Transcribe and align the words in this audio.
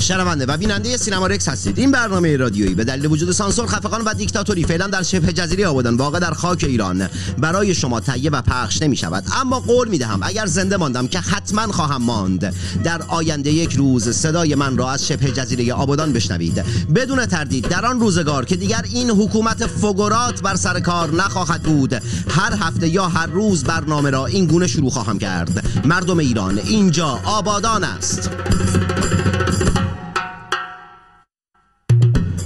شنونده 0.00 0.46
و 0.46 0.56
بیننده 0.56 0.96
سینما 0.96 1.26
رکس 1.26 1.48
هستید. 1.48 1.78
این 1.78 1.90
برنامه 1.90 2.36
رادیویی 2.36 2.74
به 2.74 2.84
دلیل 2.84 3.06
وجود 3.06 3.30
سانسور 3.30 3.66
خفقان 3.66 4.02
و 4.02 4.14
دیکتاتوری 4.14 4.64
فعلا 4.64 4.86
در 4.86 5.02
شبه 5.02 5.32
جزیره 5.32 5.66
آبادان 5.66 5.96
واقع 5.96 6.18
در 6.18 6.30
خاک 6.30 6.64
ایران 6.64 7.08
برای 7.38 7.74
شما 7.74 8.00
تهیه 8.00 8.30
و 8.30 8.42
پخش 8.42 8.82
نمی 8.82 8.96
شود 8.96 9.24
اما 9.40 9.60
قول 9.60 9.88
می 9.88 9.98
دهم 9.98 10.20
اگر 10.22 10.46
زنده 10.46 10.76
ماندم 10.76 11.08
که 11.08 11.18
حتما 11.18 11.72
خواهم 11.72 12.02
ماند. 12.02 12.54
در 12.84 13.02
آینده 13.08 13.50
یک 13.50 13.72
روز 13.72 14.08
صدای 14.08 14.54
من 14.54 14.76
را 14.76 14.90
از 14.90 15.06
شبه 15.06 15.30
جزیره 15.30 15.74
آبادان 15.74 16.12
بشنوید. 16.12 16.64
بدون 16.94 17.26
تردید 17.26 17.68
در 17.68 17.86
آن 17.86 18.00
روزگار 18.00 18.44
که 18.44 18.56
دیگر 18.56 18.84
این 18.92 19.10
حکومت 19.10 19.66
فگورات 19.66 20.42
بر 20.42 20.56
سر 20.56 20.80
کار 20.80 21.14
نخواهد 21.14 21.62
بود 21.62 21.94
هر 22.28 22.56
هفته 22.60 22.88
یا 22.88 23.08
هر 23.08 23.26
روز 23.26 23.64
برنامه 23.64 24.10
را 24.10 24.26
این 24.26 24.46
گونه 24.46 24.66
شروع 24.66 24.90
خواهم 24.90 25.18
کرد. 25.18 25.66
مردم 25.84 26.18
ایران 26.18 26.58
اینجا 26.58 27.20
آبادان 27.24 27.84
است. 27.84 28.30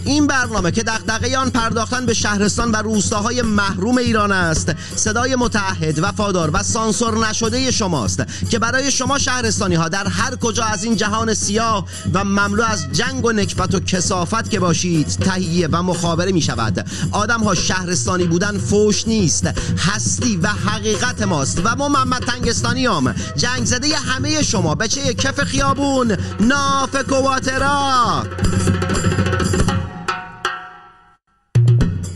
این 0.04 0.26
برنامه 0.26 0.70
که 0.70 0.82
دغدغه 0.82 1.38
آن 1.38 1.50
پرداختن 1.50 2.06
به 2.06 2.14
شهرستان 2.14 2.70
و 2.72 2.76
روستاهای 2.76 3.42
محروم 3.42 3.98
ایران 3.98 4.32
است 4.32 4.72
صدای 4.96 5.37
متعهد 5.37 5.98
وفادار 5.98 6.51
و 6.52 6.62
سانسور 6.62 7.29
نشده 7.29 7.70
شماست 7.70 8.23
که 8.51 8.59
برای 8.59 8.90
شما 8.90 9.18
شهرستانی 9.18 9.74
ها 9.74 9.88
در 9.88 10.09
هر 10.09 10.37
کجا 10.37 10.64
از 10.64 10.84
این 10.84 10.96
جهان 10.96 11.34
سیاه 11.34 11.87
و 12.12 12.24
مملو 12.24 12.62
از 12.62 12.92
جنگ 12.92 13.24
و 13.24 13.32
نکبت 13.32 13.74
و 13.74 13.80
کسافت 13.80 14.51
که 14.51 14.60
باشید 14.60 15.06
تهیه 15.06 15.68
و 15.73 15.82
مخابره 15.82 16.32
می 16.32 16.40
شود 16.40 16.86
آدم 17.12 17.40
ها 17.40 17.54
شهرستانی 17.54 18.24
بودن 18.24 18.59
فوش 18.59 19.09
نیست 19.09 19.46
هستی 19.79 20.36
و 20.36 20.48
حقیقت 20.48 21.23
ماست 21.23 21.60
و 21.64 21.76
ما 21.76 21.88
محمد 21.88 22.23
تنگستانی 22.23 22.86
هم 22.86 23.14
جنگ 23.36 23.64
زده 23.64 23.96
همه 23.96 24.42
شما 24.42 24.74
بچه 24.74 25.14
کف 25.14 25.40
خیابون 25.40 26.16
ناف 26.40 26.96
کواترا! 27.09 28.24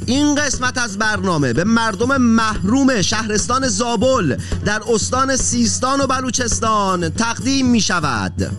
این 0.09 0.35
قسمت 0.35 0.79
از 0.79 0.99
برنامه 0.99 1.53
به 1.53 1.65
مردم 1.65 2.17
محروم 2.17 3.03
شهرستان 3.03 3.69
زابل 3.69 4.37
در 4.65 4.81
استان 4.93 5.37
سیستان 5.37 6.01
و 6.01 6.07
بلوچستان 6.07 7.09
تقدیم 7.09 7.67
می 7.67 7.81
شود 7.81 8.51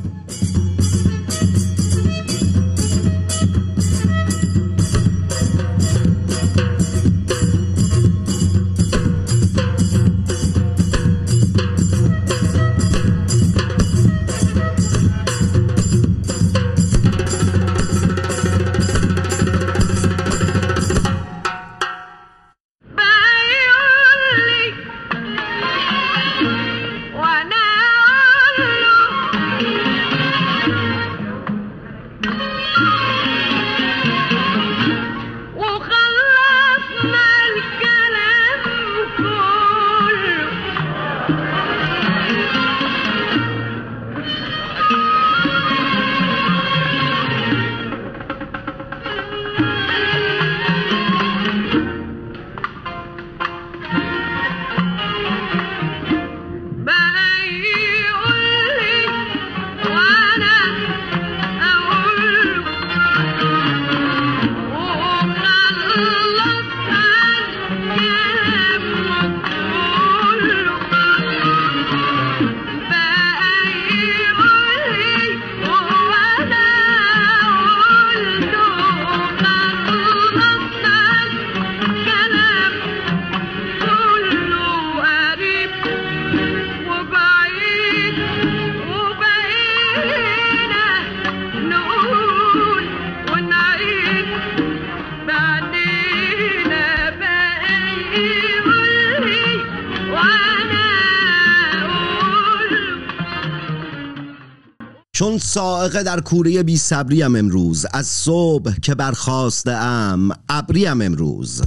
سائقه 105.79 106.03
در 106.03 106.19
کوره 106.19 106.63
بی 106.63 106.77
صبریم 106.77 107.35
امروز. 107.35 107.85
از 107.93 108.07
صبح 108.07 108.73
که 108.81 108.95
برخواسته 108.95 109.71
ام 109.71 110.31
ابریم 110.49 111.01
امروز. 111.01 111.61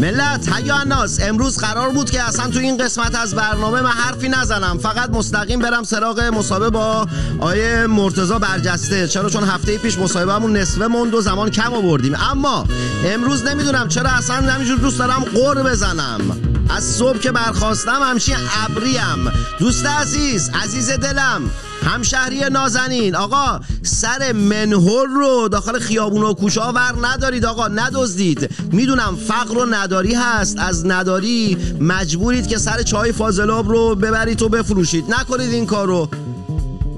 ملت 0.00 0.48
هیا 0.52 0.82
ناس 0.82 1.18
امروز 1.22 1.58
قرار 1.58 1.88
بود 1.88 2.10
که 2.10 2.22
اصلا 2.22 2.50
تو 2.50 2.58
این 2.58 2.76
قسمت 2.76 3.14
از 3.14 3.34
برنامه 3.34 3.80
من 3.80 3.90
حرفی 3.90 4.28
نزنم. 4.28 4.78
فقط 4.78 5.10
مستقیم 5.10 5.58
برم 5.58 5.82
سراغ 5.82 6.20
مسابقه 6.20 6.70
با 6.70 7.06
آیه 7.40 7.86
مرتزا 7.86 8.38
برجسته. 8.38 9.08
چرا؟ 9.08 9.30
چون 9.30 9.44
هفته 9.44 9.78
پیش 9.78 9.98
همون 10.14 10.56
نصفه 10.56 10.86
موند 10.86 11.14
و 11.14 11.20
زمان 11.20 11.50
کم 11.50 11.74
آوردیم. 11.74 12.14
اما 12.30 12.66
امروز 13.04 13.44
نمی‌دونم 13.44 13.88
چرا 13.88 14.10
اصلا 14.10 14.36
همینجور 14.36 14.78
دوست 14.78 14.98
دارم 14.98 15.24
قر 15.34 15.62
بزنم. 15.62 16.49
از 16.76 16.84
صبح 16.84 17.18
که 17.18 17.32
برخواستم 17.32 18.00
همچین 18.02 18.36
ابریم. 18.64 19.32
دوست 19.58 19.86
عزیز 19.86 20.50
عزیز 20.64 20.90
دلم 20.90 21.50
همشهری 21.84 22.40
نازنین 22.50 23.16
آقا 23.16 23.60
سر 23.82 24.32
منهور 24.32 25.08
رو 25.08 25.48
داخل 25.48 25.78
خیابون 25.78 26.22
و 26.22 26.34
کوچه 26.34 26.60
ور 26.60 26.94
ندارید 27.02 27.44
آقا 27.44 27.68
ندزدید. 27.68 28.50
می‌دونم 28.72 29.16
فقر 29.16 29.58
و 29.58 29.66
نداری 29.66 30.14
هست 30.14 30.58
از 30.58 30.86
نداری 30.86 31.56
مجبورید 31.80 32.46
که 32.46 32.58
سر 32.58 32.82
چای 32.82 33.12
فاضلاب 33.12 33.68
رو 33.68 33.94
ببرید 33.94 34.42
و 34.42 34.48
بفروشید. 34.48 35.04
نکنید 35.14 35.52
این 35.52 35.66
کارو. 35.66 36.08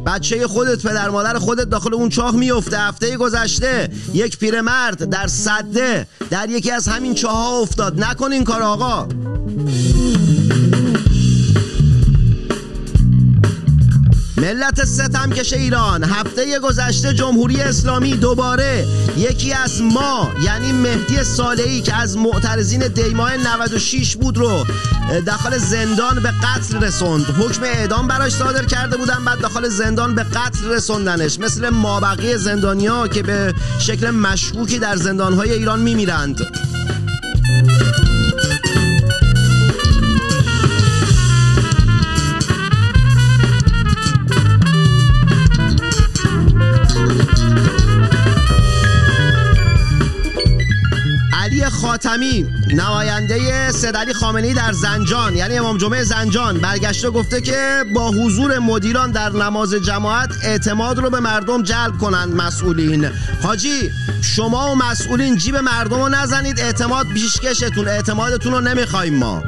بچه 0.06 0.46
خودت 0.46 0.86
پدر 0.86 1.10
مادر 1.10 1.38
خودت 1.38 1.64
داخل 1.64 1.94
اون 1.94 2.08
چاه 2.08 2.36
میفته 2.36 2.78
هفته 2.78 3.16
گذشته. 3.16 3.88
یک 4.14 4.38
پیرمرد 4.38 5.04
در 5.04 5.26
صده 5.26 6.06
در 6.30 6.50
یکی 6.50 6.70
از 6.70 6.88
همین 6.88 7.14
چاه 7.14 7.36
ها 7.36 7.60
افتاد. 7.60 8.04
نکن 8.04 8.32
این 8.32 8.44
کار 8.44 8.62
آقا. 8.62 9.08
ملت 14.42 14.84
ستمکش 14.84 15.52
ایران. 15.52 16.04
هفته 16.04 16.58
گذشته 16.58 17.14
جمهوری 17.14 17.60
اسلامی 17.60 18.14
دوباره 18.16 18.86
یکی 19.16 19.52
از 19.52 19.82
ما 19.82 20.30
یعنی 20.42 20.72
مهدی 20.72 21.24
صالحی 21.24 21.80
که 21.80 21.94
از 21.94 22.16
معترضین 22.16 22.88
دیماه 22.88 23.36
96 23.36 24.16
بود 24.16 24.38
رو 24.38 24.64
داخل 25.26 25.58
زندان 25.58 26.20
به 26.22 26.30
قتل 26.30 26.84
رسوند. 26.84 27.24
حکم 27.24 27.62
اعدام 27.64 28.08
براش 28.08 28.32
صادر 28.32 28.64
کرده 28.64 28.96
بودن 28.96 29.24
بعد 29.24 29.40
داخل 29.40 29.68
زندان 29.68 30.14
به 30.14 30.22
قتل 30.22 30.68
رسوندنش. 30.68 31.38
مثل 31.38 31.68
مابقی 31.68 32.36
زندانیا 32.36 33.08
که 33.08 33.22
به 33.22 33.54
شکل 33.78 34.10
مشکوکی 34.10 34.78
در 34.78 34.96
زندانهای 34.96 35.52
ایران 35.52 35.80
میمیرند. 35.80 36.40
خاتمی 51.92 52.46
نماینده 52.74 53.72
سدلی 53.72 54.12
خامنی 54.12 54.54
در 54.54 54.72
زنجان 54.72 55.36
یعنی 55.36 55.58
امام 55.58 55.78
جمعه 55.78 56.04
زنجان 56.04 56.58
برگشته 56.58 57.10
گفته 57.10 57.40
که 57.40 57.84
با 57.94 58.10
حضور 58.10 58.58
مدیران 58.58 59.10
در 59.10 59.28
نماز 59.28 59.74
جماعت 59.74 60.30
اعتماد 60.42 60.98
رو 60.98 61.10
به 61.10 61.20
مردم 61.20 61.62
جلب 61.62 61.98
کنند 61.98 62.34
مسئولین. 62.34 63.08
حاجی 63.42 63.90
شما 64.22 64.72
و 64.72 64.74
مسئولین 64.74 65.36
جیب 65.36 65.56
مردم 65.56 66.02
رو 66.02 66.08
نزنید 66.08 66.60
اعتماد 66.60 67.06
پیشکشتون 67.06 67.88
اعتمادتون 67.88 68.52
رو 68.52 68.60
نمی‌خوایم 68.60 69.14
ما. 69.14 69.42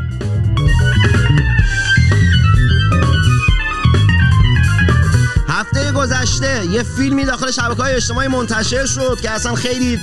هفته 5.49 5.93
گذشته 5.93 6.67
یه 6.67 6.83
فیلمی 6.83 7.25
داخل 7.25 7.51
شبکه 7.51 7.83
های 7.83 7.95
اجتماعی 7.95 8.29
منتشر 8.29 8.87
شد 8.87 9.19
که 9.23 9.31
اصلا 9.31 9.55
خیلی 9.55 10.01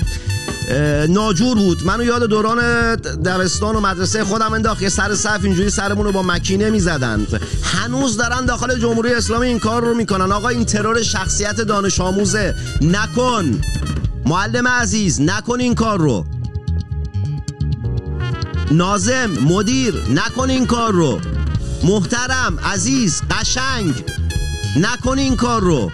ناجور 1.09 1.57
بود. 1.57 1.85
منو 1.85 2.03
یاد 2.03 2.23
دوران 2.23 2.95
دبستان 2.95 3.75
و 3.75 3.79
مدرسه 3.79 4.23
خودم 4.23 4.53
انداخت. 4.53 4.81
یه 4.81 4.89
سر 4.89 5.15
صف 5.15 5.39
اینجوری 5.43 5.69
سرمون 5.69 6.05
رو 6.05 6.11
با 6.11 6.23
مکینه 6.23 6.69
می‌زدند 6.69 7.41
هنوز 7.63 8.17
دارن 8.17 8.45
داخل 8.45 8.79
جمهوری 8.79 9.13
اسلامی 9.13 9.47
این 9.47 9.59
کار 9.59 9.81
رو 9.81 9.93
می‌کنن. 9.93 10.31
آقا 10.31 10.49
این 10.49 10.65
ترور 10.65 11.03
شخصیت 11.03 11.61
دانش 11.61 11.99
آموزه. 11.99 12.55
نکن. 12.81 13.61
معلم 14.25 14.67
عزیز 14.67 15.21
نکن 15.21 15.59
این 15.59 15.75
کار 15.75 15.99
رو. 15.99 16.25
نازم 18.71 19.29
مدیر 19.41 19.93
نکن 20.09 20.49
این 20.49 20.65
کار 20.65 20.93
رو. 20.93 21.19
محترم 21.83 22.59
عزیز 22.73 23.21
قشنگ 23.31 24.03
نکن 24.77 25.17
این 25.17 25.35
کار 25.35 25.61
رو. 25.61 25.91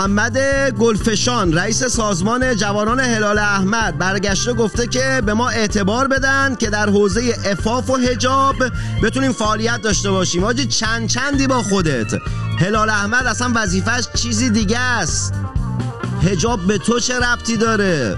محمد 0.00 0.38
گلفشان 0.78 1.52
رئیس 1.52 1.84
سازمان 1.84 2.56
جوانان 2.56 3.00
هلال 3.00 3.38
احمد 3.38 3.98
برگشته 3.98 4.52
گفته 4.52 4.86
که 4.86 5.22
به 5.26 5.34
ما 5.34 5.48
اعتبار 5.48 6.08
بدن 6.08 6.54
که 6.54 6.70
در 6.70 6.90
حوزه 6.90 7.34
افاف 7.44 7.90
و 7.90 7.96
هجاب 7.96 8.54
بتونیم 9.02 9.32
فعالیت 9.32 9.80
داشته 9.82 10.10
باشیم. 10.10 10.44
آجی 10.44 10.66
چند 10.66 11.08
چندی 11.08 11.46
با 11.46 11.62
خودت؟ 11.62 12.14
هلال 12.58 12.90
احمد 12.90 13.26
اصلا 13.26 13.52
وظیفش 13.54 14.04
چیزی 14.14 14.50
دیگه 14.50 14.78
است. 14.78 15.34
هجاب 16.22 16.60
به 16.66 16.78
تو 16.78 17.00
چه 17.00 17.18
ربطی 17.18 17.56
داره؟ 17.56 18.16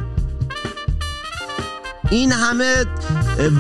این 2.11 2.33
همه 2.33 2.85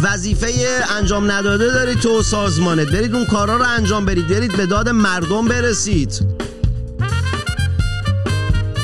وظیفه 0.02 0.52
انجام 0.98 1.30
نداده 1.30 1.66
دارید 1.66 2.00
تو 2.00 2.22
سازمانت. 2.22 2.88
برید 2.88 3.14
اون 3.14 3.26
کارا 3.26 3.56
رو 3.56 3.64
انجام 3.68 4.04
برید 4.04 4.28
برید 4.28 4.56
به 4.56 4.66
داد 4.66 4.88
مردم 4.88 5.44
برسید. 5.44 6.41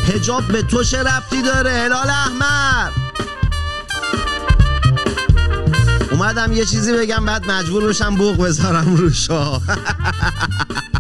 هجاب 0.09 0.47
به 0.47 0.63
تو 0.63 0.85
چه 0.85 1.03
ربطی 1.03 1.43
داره 1.43 1.71
هلال 1.71 2.11
احمد. 2.11 2.93
اومدم 6.11 6.53
یه 6.53 6.65
چیزی 6.65 6.93
بگم 6.93 7.25
بعد 7.27 7.51
مجبور 7.51 7.89
بشم 7.89 8.15
بوق 8.15 8.37
بذارم 8.37 8.97
روشا 8.97 9.61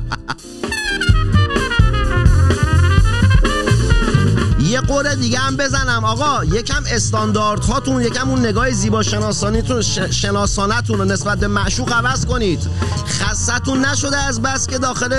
قره 4.88 5.14
دیگه 5.14 5.38
هم 5.38 5.56
بزنم. 5.56 6.04
آقا 6.04 6.44
یکم 6.44 6.82
استاندارد 6.90 7.64
هاتون 7.64 8.02
یکم 8.02 8.30
اون 8.30 8.38
نگاه 8.38 8.70
زیبا 8.70 9.02
شناسانیتون 9.02 9.82
شناسانتون 10.10 10.98
رو 10.98 11.04
نسبت 11.04 11.38
به 11.38 11.48
معشوق 11.48 11.92
عوض 11.92 12.26
کنید. 12.26 12.68
خستتون 13.06 13.84
نشده 13.84 14.16
از 14.16 14.42
بس 14.42 14.66
که 14.66 14.78
داخل 14.78 15.14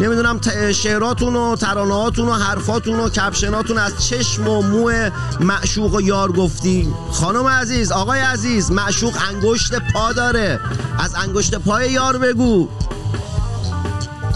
نمی‌دونم 0.00 0.40
شعراتون 0.72 1.36
و 1.36 1.56
ترانهاتون 1.56 2.28
و 2.28 2.32
حرفاتون 2.32 3.00
و 3.00 3.08
کپشناتون 3.08 3.78
از 3.78 4.06
چشم 4.08 4.48
و 4.48 4.62
مو 4.62 5.10
معشوق 5.40 5.94
و 5.94 6.00
یار 6.00 6.32
گفتی 6.32 6.94
خانم 7.12 7.46
عزیز 7.46 7.92
آقای 7.92 8.20
عزیز 8.20 8.70
معشوق 8.72 9.14
انگشت 9.28 9.74
پا 9.74 10.12
داره. 10.12 10.60
از 10.98 11.14
انگشت 11.14 11.54
پای 11.54 11.92
یار 11.92 12.18
بگو. 12.18 12.68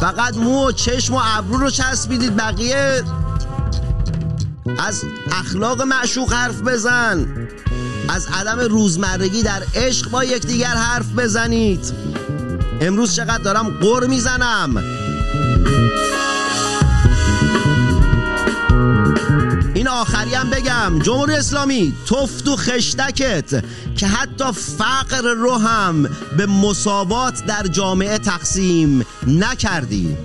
فقط 0.01 0.37
مو 0.37 0.69
و 0.69 0.73
چشم 0.73 1.15
و 1.15 1.21
ابرو 1.25 1.59
رو 1.59 1.71
چسبیدید. 1.71 2.37
بقیه 2.37 3.03
از 4.79 5.05
اخلاق 5.33 5.83
معشوق 5.83 6.33
حرف 6.33 6.61
بزن. 6.61 7.49
از 8.09 8.27
عدم 8.27 8.59
روزمرگی 8.59 9.43
در 9.43 9.63
عشق 9.75 10.11
با 10.11 10.25
یکدیگر 10.25 10.75
حرف 10.75 11.07
بزنید. 11.17 11.93
امروز 12.81 13.17
چقدر 13.17 13.43
دارم 13.43 13.69
قر 13.69 14.07
می‌زنم. 14.07 14.85
این 19.75 19.89
آخری 19.89 20.35
هم 20.35 20.51
بگم 20.51 20.99
جمهوری 21.03 21.35
اسلامی 21.35 21.95
تفت 22.07 22.49
و 22.49 22.57
خشتکت 22.57 23.65
که 23.97 24.07
حتی 24.07 24.53
فقر 24.53 25.23
رو 25.23 25.57
هم 25.57 26.03
به 26.37 26.47
مساوات 26.47 27.47
در 27.47 27.63
جامعه 27.63 28.19
تقسیم 28.19 29.07
نکردی. 29.27 30.17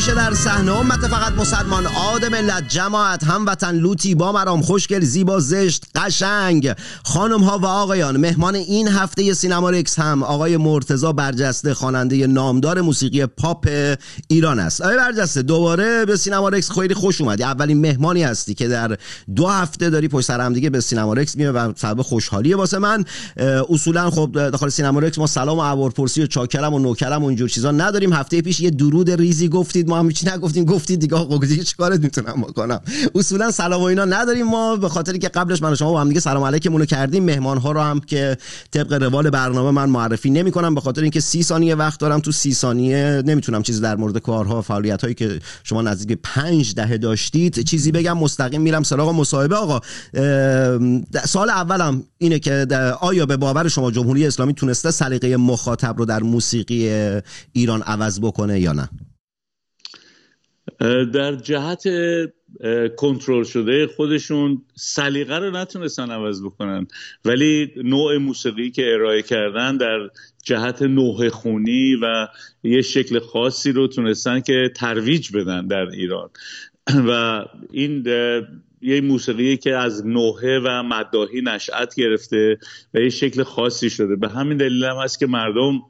همیشه 0.00 0.14
در 0.14 0.34
صحنه 0.34 0.72
امت 0.72 1.06
فقط 1.06 1.32
مسلمان 1.32 1.86
آحاد 1.86 2.24
ملت 2.24 2.68
جماعت 2.68 3.24
هموطن 3.24 3.74
لوتی 3.74 4.14
با 4.14 4.32
مرام 4.32 4.62
خوشگل 4.62 5.00
زیبا 5.00 5.40
زشت. 5.40 5.84
قشنگ. 6.00 6.72
خانم 7.04 7.40
ها 7.40 7.58
و 7.58 7.66
آقایان 7.66 8.16
مهمان 8.16 8.54
این 8.54 8.88
هفته 8.88 9.34
سینما 9.34 9.70
رکس 9.70 9.98
هم 9.98 10.22
آقای 10.22 10.56
مرتضی 10.56 11.12
برجسته 11.12 11.74
خواننده 11.74 12.26
نامدار 12.26 12.80
موسیقی 12.80 13.26
پاپ 13.26 13.68
ایران 14.28 14.58
است. 14.58 14.80
آقای 14.80 14.96
برجسته 14.96 15.42
دوباره 15.42 16.04
به 16.04 16.16
سینما 16.16 16.48
رکس 16.48 16.70
خیلی 16.70 16.94
خوش 16.94 17.20
اومدی. 17.20 17.42
اولین 17.42 17.80
مهمانی 17.80 18.22
هستی 18.22 18.54
که 18.54 18.68
در 18.68 18.96
دو 19.36 19.46
هفته 19.46 19.90
داری 19.90 20.08
پشت 20.08 20.26
سر 20.26 20.40
هم 20.40 20.52
دیگه 20.52 20.70
به 20.70 20.80
سینما 20.80 21.12
رکس 21.14 21.36
میاد 21.36 21.54
و 21.54 21.72
سبب 21.76 22.02
خوشحالیه 22.02 22.56
واسه 22.56 22.78
من. 22.78 23.04
اصولا 23.70 24.10
خب 24.10 24.30
داخل 24.32 24.68
سینما 24.68 24.98
رکس 24.98 25.18
ما 25.18 25.26
سلام 25.26 25.58
و 25.58 25.60
احوالپرسی 25.60 26.22
و 26.22 26.26
چاکرم 26.26 26.74
و 26.74 26.78
نوکرم 26.78 27.24
و 27.24 27.26
اینجور 27.26 27.48
چیزا 27.48 27.70
نداریم. 27.70 28.12
هفته 28.12 28.42
پیش 28.42 28.60
یه 28.60 28.70
درود 28.70 29.10
ریزی 29.10 29.48
گفتید. 29.48 29.88
ما 29.88 29.98
هم 29.98 30.08
هیچ 30.08 30.28
نگفتیم. 30.28 30.64
گفتید 30.64 31.00
دیگه 31.00 31.16
آقا 31.16 31.38
دیگه 31.38 31.64
چیکارت 31.64 32.00
می‌تونم 32.00 32.42
بکنم؟ 32.42 32.80
اصولا 33.14 33.50
سلام 33.50 33.80
و 33.80 33.84
اینا 33.84 34.04
نداریم 34.04 34.46
ما. 34.46 34.76
به 34.76 34.88
خاطری 34.88 35.18
که 35.18 35.28
قبلش 35.28 35.62
من 35.62 35.74
شما 35.74 35.89
با 35.92 36.00
هم 36.00 36.08
دیگه 36.08 36.20
سلام 36.20 36.44
علیکمونو 36.44 36.84
کردیم. 36.84 37.24
مهمان 37.24 37.58
ها 37.58 37.72
رو 37.72 37.80
هم 37.80 38.00
که 38.00 38.36
طبق 38.70 38.92
روال 38.92 39.30
برنامه 39.30 39.70
من 39.70 39.90
معرفی 39.90 40.30
نمی‌کنم 40.30 40.74
به 40.74 40.80
خاطر 40.80 41.02
اینکه 41.02 41.20
سی 41.20 41.42
ثانیه 41.42 41.74
وقت 41.74 42.00
دارم 42.00 42.20
تو 42.20 42.32
سی 42.32 42.54
ثانیه. 42.54 43.22
نمی‌تونم 43.26 43.62
چیزی 43.62 43.80
در 43.80 43.96
مورد 43.96 44.18
کارها 44.18 44.58
و 44.58 44.62
فعالیت 44.62 45.02
هایی 45.02 45.14
که 45.14 45.38
شما 45.64 45.82
نزدیک 45.82 46.18
پنج 46.22 46.74
دهه 46.74 46.98
داشتید 46.98 47.64
چیزی 47.64 47.92
بگم. 47.92 48.18
مستقیم 48.18 48.60
میرم 48.60 48.82
سراغ 48.82 49.08
مصاحبه 49.14 49.56
آقا. 49.56 49.80
سال 51.24 51.50
اولم 51.50 52.02
اینه 52.18 52.38
که 52.38 52.66
آیا 53.00 53.26
به 53.26 53.36
باور 53.36 53.68
شما 53.68 53.90
جمهوری 53.90 54.26
اسلامی 54.26 54.54
تونسته 54.54 54.90
سلیقه 54.90 55.36
مخاطب 55.36 55.98
رو 55.98 56.04
در 56.04 56.22
موسیقی 56.22 56.90
ایران 57.52 57.82
عوض 57.82 58.20
بکنه 58.20 58.60
یا 58.60 58.72
نه؟ 58.72 58.88
در 61.14 61.34
جهت 61.34 61.82
کنترل 62.96 63.44
شده 63.44 63.86
خودشون 63.86 64.62
سلیقه 64.74 65.38
رو 65.38 65.50
نتونستن 65.50 66.10
عوض 66.10 66.42
بکنن. 66.42 66.86
ولی 67.24 67.72
نوع 67.76 68.16
موسیقی 68.16 68.70
که 68.70 68.92
ارائه 68.92 69.22
کردن 69.22 69.76
در 69.76 70.10
جهت 70.44 70.82
نوه 70.82 71.28
خونی 71.28 71.96
و 72.02 72.28
یه 72.62 72.82
شکل 72.82 73.18
خاصی 73.18 73.72
رو 73.72 73.88
تونستن 73.88 74.40
که 74.40 74.72
ترویج 74.76 75.36
بدن 75.36 75.66
در 75.66 75.86
ایران. 75.86 76.30
و 77.08 77.44
این 77.70 78.04
یه 78.82 79.00
موسیقی 79.00 79.56
که 79.56 79.76
از 79.76 80.06
نوحه 80.06 80.60
و 80.64 80.82
مداهی 80.82 81.42
نشأت 81.42 81.94
گرفته 81.94 82.58
و 82.94 82.98
یه 82.98 83.08
شکل 83.08 83.42
خاصی 83.42 83.90
شده. 83.90 84.16
به 84.16 84.28
همین 84.28 84.56
دلیل 84.56 84.84
هم 84.84 84.96
هست 84.96 85.18
که 85.18 85.26
مردم 85.26 85.80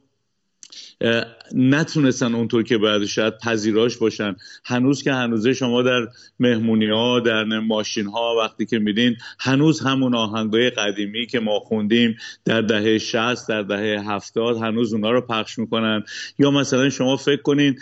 نتونستن 1.53 2.35
اونطور 2.35 2.63
که 2.63 2.77
باید 2.77 3.05
شاید 3.05 3.37
پذیراش 3.37 3.97
باشن. 3.97 4.35
هنوز 4.65 5.03
که 5.03 5.13
هنوزه 5.13 5.53
شما 5.53 5.81
در 5.81 6.07
مهمونی 6.39 6.89
ها 6.89 7.19
در 7.19 7.43
ماشین 7.43 8.05
ها 8.05 8.35
وقتی 8.43 8.65
که 8.65 8.79
میدین 8.79 9.15
هنوز 9.39 9.79
همون 9.79 10.15
آهنگای 10.15 10.69
قدیمی 10.69 11.27
که 11.27 11.39
ما 11.39 11.59
خوندیم 11.59 12.17
در 12.45 12.61
دهه 12.61 12.97
60 12.97 13.49
در 13.49 13.61
دهه 13.61 14.11
70 14.11 14.57
هنوز 14.57 14.93
اونا 14.93 15.11
رو 15.11 15.21
پخش 15.21 15.59
می‌کنن. 15.59 16.03
یا 16.39 16.51
مثلا 16.51 16.89
شما 16.89 17.17
فکر 17.17 17.41
کنین 17.41 17.79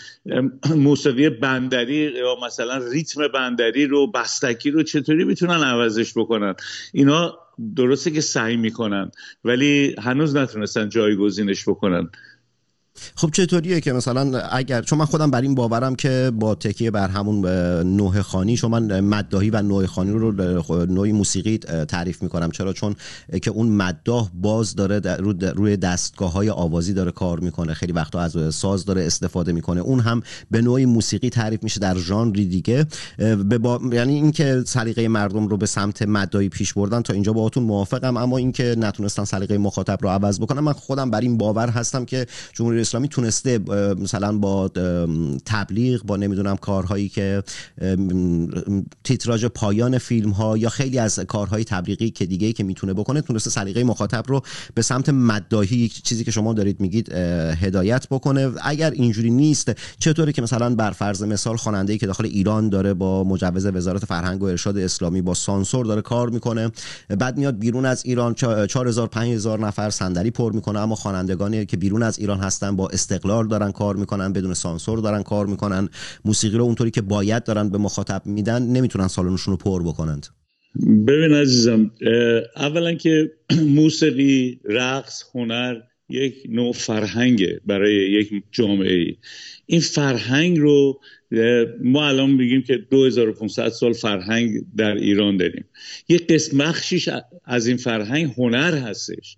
موسیقی 0.76 1.30
بندری 1.30 1.96
یا 1.96 2.36
مثلا 2.46 2.78
ریتم 2.92 3.28
بندری 3.28 3.86
رو 3.86 4.12
بستکی 4.12 4.72
رو 4.72 4.84
چطوری 4.84 5.24
می‌تونن 5.24 5.64
عوضش 5.64 6.14
بکنن؟ 6.18 6.56
اینا 6.94 7.38
درسته 7.76 8.12
که 8.12 8.22
سعی 8.22 8.58
می‌کنن 8.58 9.12
ولی 9.44 9.96
هنوز 10.02 10.36
نتونستن 10.36 10.90
جایگزینش 10.90 11.70
بکنن. 11.70 12.10
خب 13.16 13.30
چطوریه 13.32 13.82
که 13.82 13.94
مثلا 13.94 14.40
اگر 14.40 14.82
چون 14.82 15.00
من 15.00 15.06
خودم 15.06 15.32
بر 15.32 15.42
این 15.42 15.56
باورم 15.56 15.96
که 15.96 16.32
با 16.36 16.56
تکیه 16.56 16.92
بر 16.92 17.08
همون 17.08 17.46
نوه 17.96 18.22
خانی 18.22 18.58
چون 18.58 18.72
من 18.72 19.00
مدداهی 19.00 19.50
و 19.50 19.62
نوه 19.62 19.88
خانی 19.88 20.12
رو 20.12 20.32
نوعی 20.86 21.12
موسیقی 21.12 21.58
تعریف 21.58 22.24
می‌کنم. 22.24 22.52
چرا؟ 22.52 22.74
چون 22.74 22.96
که 23.42 23.52
اون 23.52 23.68
مدداه 23.70 24.32
باز 24.34 24.76
داره 24.76 25.00
روی 25.56 25.78
دستگاه 25.78 26.32
های 26.32 26.50
آوازی 26.50 26.94
داره 26.94 27.12
کار 27.12 27.40
می‌کنه. 27.40 27.74
خیلی 27.74 27.94
وقتا 27.94 28.20
از 28.20 28.56
ساز 28.56 28.86
داره 28.86 29.06
استفاده 29.06 29.52
می‌کنه. 29.52 29.82
اون 29.82 30.00
هم 30.00 30.22
به 30.52 30.62
نوعی 30.62 30.86
موسیقی 30.86 31.30
تعریف 31.30 31.64
میشه 31.64 31.80
در 31.80 31.98
ژانری 31.98 32.46
دیگه. 32.46 32.86
به 33.18 33.58
با... 33.58 33.80
یعنی 33.92 34.16
اینکه 34.16 34.64
سلیقه 34.66 35.08
مردم 35.08 35.48
رو 35.48 35.58
به 35.58 35.66
سمت 35.66 36.02
مدداهی 36.02 36.50
پیش 36.50 36.74
بردن 36.74 37.02
تا 37.02 37.14
اینجا 37.14 37.34
باهاتون 37.34 37.64
موافقم. 37.64 38.18
اما 38.18 38.38
اینکه 38.38 38.76
نتونستن 38.78 39.24
سلیقه 39.24 39.58
مخاطب 39.58 39.98
رو 40.02 40.10
عوض 40.10 40.40
بکنن 40.40 40.60
من 40.60 40.74
خودم 40.74 41.12
بر 41.12 41.22
این 41.22 41.38
باور 41.38 41.70
هستم 41.70 42.06
که 42.06 42.26
جمهوری 42.54 42.78
اسلامی 42.90 43.08
تونسته 43.08 43.60
مثلا 44.00 44.38
با 44.38 44.68
تبلیغ 45.46 46.04
با 46.04 46.18
نمی‌دونم 46.18 46.58
کارهایی 46.58 47.10
که 47.10 47.44
تیتراژ 49.04 49.46
پایان 49.46 49.98
فیلم 49.98 50.30
ها 50.30 50.58
یا 50.58 50.70
خیلی 50.70 51.00
از 51.00 51.20
کارهای 51.20 51.64
تبلیغی 51.64 52.10
که 52.10 52.26
دیگه 52.26 52.54
که 52.54 52.64
می‌تونه 52.64 52.94
بکنه 52.94 53.22
تونسته 53.22 53.50
سلیقه 53.50 53.84
مخاطب 53.84 54.24
رو 54.28 54.42
به 54.74 54.82
سمت 54.82 55.10
مداهی 55.10 55.90
چیزی 55.90 56.24
که 56.24 56.32
شما 56.32 56.54
دارید 56.54 56.80
میگید 56.80 57.14
هدایت 57.14 58.08
بکنه. 58.08 58.52
اگر 58.64 58.92
اینجوری 58.92 59.30
نیست 59.30 59.72
چطوری 60.00 60.34
که 60.34 60.42
مثلا 60.42 60.76
بر 60.76 60.92
فرض 60.92 61.24
مثال 61.24 61.58
خواننده 61.58 61.98
که 61.98 62.08
داخل 62.08 62.26
ایران 62.26 62.70
داره 62.70 62.94
با 62.94 63.24
مجوز 63.24 63.66
وزارت 63.66 64.06
فرهنگ 64.06 64.44
و 64.44 64.46
ارشاد 64.46 64.78
اسلامی 64.78 65.22
با 65.22 65.34
سانسور 65.34 65.86
داره 65.86 66.02
کار 66.02 66.30
می‌کنه 66.30 66.72
بعد 67.20 67.38
میاد 67.38 67.60
بیرون 67.60 67.86
از 67.86 68.06
ایران 68.06 68.34
4000 68.34 69.08
5000 69.08 69.60
نفر 69.60 69.90
صندلی 69.90 70.32
پر 70.32 70.52
می‌کنه 70.52 70.80
اما 70.80 70.96
خوانندگانی 70.96 71.66
که 71.66 71.78
بیرون 71.78 72.04
از 72.04 72.20
ایران 72.20 72.40
هستن 72.40 72.76
با 72.80 72.90
استقلال 72.90 73.48
دارن 73.48 73.72
کار 73.72 73.96
می‌کنن 73.96 74.34
بدون 74.34 74.54
سانسور 74.54 75.00
دارن 75.00 75.24
کار 75.24 75.46
می‌کنن. 75.46 75.90
موسیقی 76.26 76.58
رو 76.58 76.64
اونطوری 76.64 76.92
که 76.92 77.02
باید 77.02 77.44
دارن 77.44 77.70
به 77.70 77.78
مخاطب 77.78 78.22
میدن 78.26 78.64
نمی‌تونن 78.64 79.08
سالنشون 79.08 79.52
رو 79.52 79.58
پر 79.58 79.84
بکنند. 79.84 80.28
ببین 81.08 81.34
عزیزم 81.34 81.92
اولا 82.56 82.94
که 82.94 83.32
موسیقی 83.80 84.60
رقص 84.66 85.24
هنر 85.36 85.76
یک 86.10 86.36
نوع 86.50 86.74
فرهنگه 86.74 87.62
برای 87.66 87.94
یک 87.94 88.44
جامعه 88.52 88.94
ای 88.94 89.16
این 89.66 89.82
فرهنگ 89.82 90.58
رو 90.60 91.00
ما 91.82 92.08
الان 92.08 92.32
میگیم 92.32 92.62
که 92.62 92.78
2500 92.78 93.70
سال 93.70 93.94
فرهنگ 93.94 94.62
در 94.78 94.96
ایران 94.96 95.38
داریم. 95.38 95.66
یک 96.10 96.28
قسم 96.28 96.58
بخشیش 96.58 97.10
از 97.46 97.68
این 97.68 97.78
فرهنگ 97.78 98.34
هنر 98.38 98.78
هستش. 98.78 99.38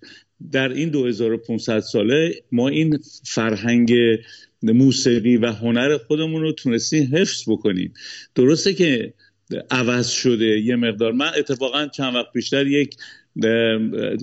در 0.51 0.69
این 0.69 0.89
2500 0.89 1.79
ساله 1.79 2.36
ما 2.51 2.67
این 2.67 3.00
فرهنگ 3.24 3.93
موسیقی 4.63 5.38
و 5.38 5.51
هنر 5.51 5.98
خودمون 5.98 6.41
رو 6.41 6.51
تونستیم 6.51 7.15
حفظ 7.15 7.43
بکنیم. 7.48 7.93
درسته 8.36 8.74
که 8.74 9.13
عوض 9.71 10.10
شده 10.10 10.45
یه 10.45 10.75
مقدار. 10.75 11.12
من 11.12 11.31
اتفاقا 11.38 11.88
چند 11.88 12.15
وقت 12.15 12.31
بیشتر 12.33 12.67
یک 12.67 12.95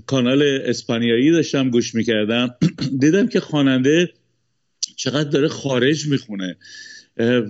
کانال 0.06 0.42
اسپانیایی 0.42 1.30
داشتم 1.30 1.70
گوش 1.70 1.94
می‌کردم. 1.94 2.54
دیدم 3.00 3.26
که 3.26 3.40
خواننده 3.40 4.12
چقدر 4.96 5.30
داره 5.30 5.48
خارج 5.48 6.06
می‌خونه. 6.06 6.56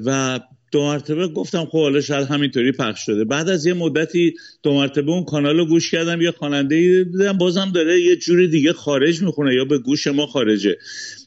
و 0.05 0.41
دو 0.73 0.83
مرتبه 0.83 1.29
گفتم 1.29 1.65
خب 1.65 1.79
حالا 1.79 2.01
شاید 2.01 2.29
همینطوری 2.29 2.73
پخش 2.73 3.07
شده. 3.07 3.25
بعد 3.25 3.49
از 3.49 3.67
یه 3.67 3.75
مدتی 3.75 4.35
دو 4.63 4.75
مرتبه 4.75 5.11
اون 5.11 5.25
کانال 5.25 5.57
رو 5.57 5.67
گوش 5.67 5.91
کردم 5.91 6.21
یه 6.21 6.31
خواننده 6.31 7.05
دیدم 7.05 7.39
بازم 7.39 7.71
داره 7.75 8.01
یه 8.01 8.17
جوری 8.17 8.49
دیگه 8.49 8.73
خارج 8.73 9.23
می‌خونه 9.23 9.55
یا 9.55 9.65
به 9.65 9.79
گوش 9.79 10.07
ما 10.07 10.27
خارجه. 10.27 10.77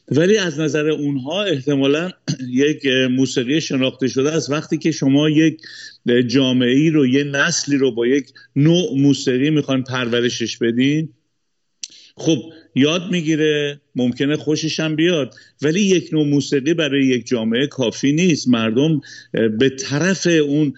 ولی 0.08 0.38
از 0.38 0.60
نظر 0.60 0.90
اونها 0.90 1.42
احتمالا 1.42 2.10
یک 2.64 2.86
موسیقی 3.10 3.60
شناخته 3.60 4.08
شده 4.08 4.32
از 4.32 4.50
وقتی 4.50 4.78
که 4.78 4.90
شما 4.90 5.30
یک 5.30 5.60
جامعه 6.26 6.70
ای 6.70 6.90
رو 6.90 7.06
یه 7.06 7.24
نسلی 7.24 7.76
رو 7.76 7.94
با 7.94 8.06
یک 8.06 8.26
نوع 8.56 8.98
موسیقی 8.98 9.50
می‌خوان 9.50 9.82
پرورشش 9.82 10.58
بدین 10.58 11.08
خب 12.16 12.38
یاد 12.74 13.10
می‌گیره 13.10 13.80
ممکنه 13.96 14.36
خوشش 14.36 14.80
هم 14.80 14.96
بیاد. 14.96 15.34
ولی 15.62 15.80
یک 15.80 16.08
نوع 16.12 16.26
موسیقی 16.26 16.74
برای 16.74 17.06
یک 17.06 17.26
جامعه 17.26 17.66
کافی 17.66 18.12
نیست. 18.12 18.48
مردم 18.48 19.00
به 19.32 19.68
طرف 19.68 20.26
اون 20.26 20.74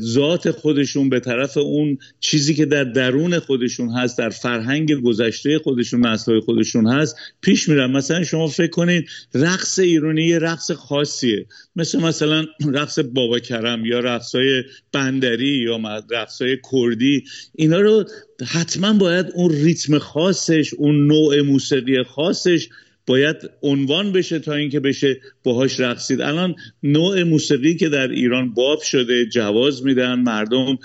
ذات 0.00 0.50
خودشون 0.50 1.08
به 1.08 1.20
طرف 1.20 1.56
اون 1.56 1.98
چیزی 2.20 2.54
که 2.54 2.66
در 2.66 2.84
درون 2.84 3.38
خودشون 3.38 3.90
هست 3.90 4.18
در 4.18 4.30
فرهنگ 4.30 4.94
گذشته 4.94 5.58
خودشون 5.58 6.06
نسلهای 6.06 6.40
خودشون 6.40 6.86
هست 6.86 7.16
پیش 7.40 7.68
میرن. 7.68 7.90
مثلا 7.90 8.24
شما 8.24 8.46
فکر 8.46 8.70
کنید 8.70 9.08
رقص 9.34 9.78
ایرانی 9.78 10.24
یه 10.24 10.38
رقص 10.38 10.70
خاصیه. 10.70 11.46
مثل 11.76 12.00
مثلا 12.00 12.46
رقص 12.72 12.98
بابا 12.98 13.38
کرم 13.38 13.84
یا 13.84 14.00
رقصای 14.00 14.62
بندری 14.92 15.64
یا 15.64 16.02
رقصای 16.10 16.58
کردی. 16.72 17.24
اینا 17.54 17.80
رو 17.80 18.04
حتما 18.46 18.92
باید 18.92 19.26
اون 19.34 19.50
ریتم 19.50 19.98
خاصش 19.98 20.74
اون 20.74 21.06
نوع 21.06 21.40
موسیقی 21.40 22.02
خاصش 22.38 22.68
باید 23.06 23.36
عنوان 23.62 24.12
بشه 24.12 24.38
تا 24.38 24.54
اینکه 24.54 24.80
بشه 24.80 25.20
باهاش 25.44 25.80
رقصید. 25.80 26.20
الان 26.20 26.54
نوع 26.82 27.22
موسیقی 27.22 27.74
که 27.74 27.88
در 27.88 28.08
ایران 28.08 28.54
باب 28.54 28.82
شده 28.82 29.26
جواز 29.26 29.84
میدن 29.84 30.14
مردم 30.14 30.78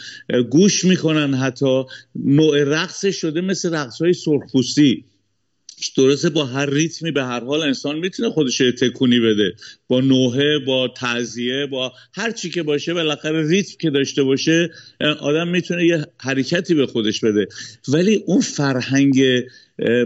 گوش 0.49 0.85
می‌کنن 0.85 1.33
حتی. 1.33 1.83
نوع 2.15 2.63
رقص 2.63 3.05
شده 3.05 3.41
مثل 3.41 3.73
رقص 3.73 4.01
های 4.01 4.13
سرخپوستی. 4.13 5.05
درسته 5.97 6.29
با 6.29 6.45
هر 6.45 6.69
ریتمی 6.69 7.11
به 7.11 7.23
هر 7.23 7.43
حال 7.43 7.61
انسان 7.61 7.99
می‌تونه 7.99 8.29
خودش 8.29 8.57
تکونی 8.57 9.19
بده. 9.19 9.53
با 9.87 10.01
نوحه 10.01 10.59
با 10.67 10.87
تعذیه 10.87 11.67
با 11.71 11.93
هر 12.13 12.31
چی 12.31 12.49
که 12.49 12.63
باشه 12.63 12.93
بالاخره 12.93 13.49
ریتم 13.49 13.75
که 13.79 13.89
داشته 13.89 14.23
باشه 14.23 14.69
آدم 15.19 15.47
می‌تونه 15.47 15.85
یه 15.85 16.05
حرکتی 16.17 16.73
به 16.73 16.87
خودش 16.87 17.19
بده. 17.19 17.47
ولی 17.87 18.23
اون 18.25 18.41
فرهنگ 18.41 19.23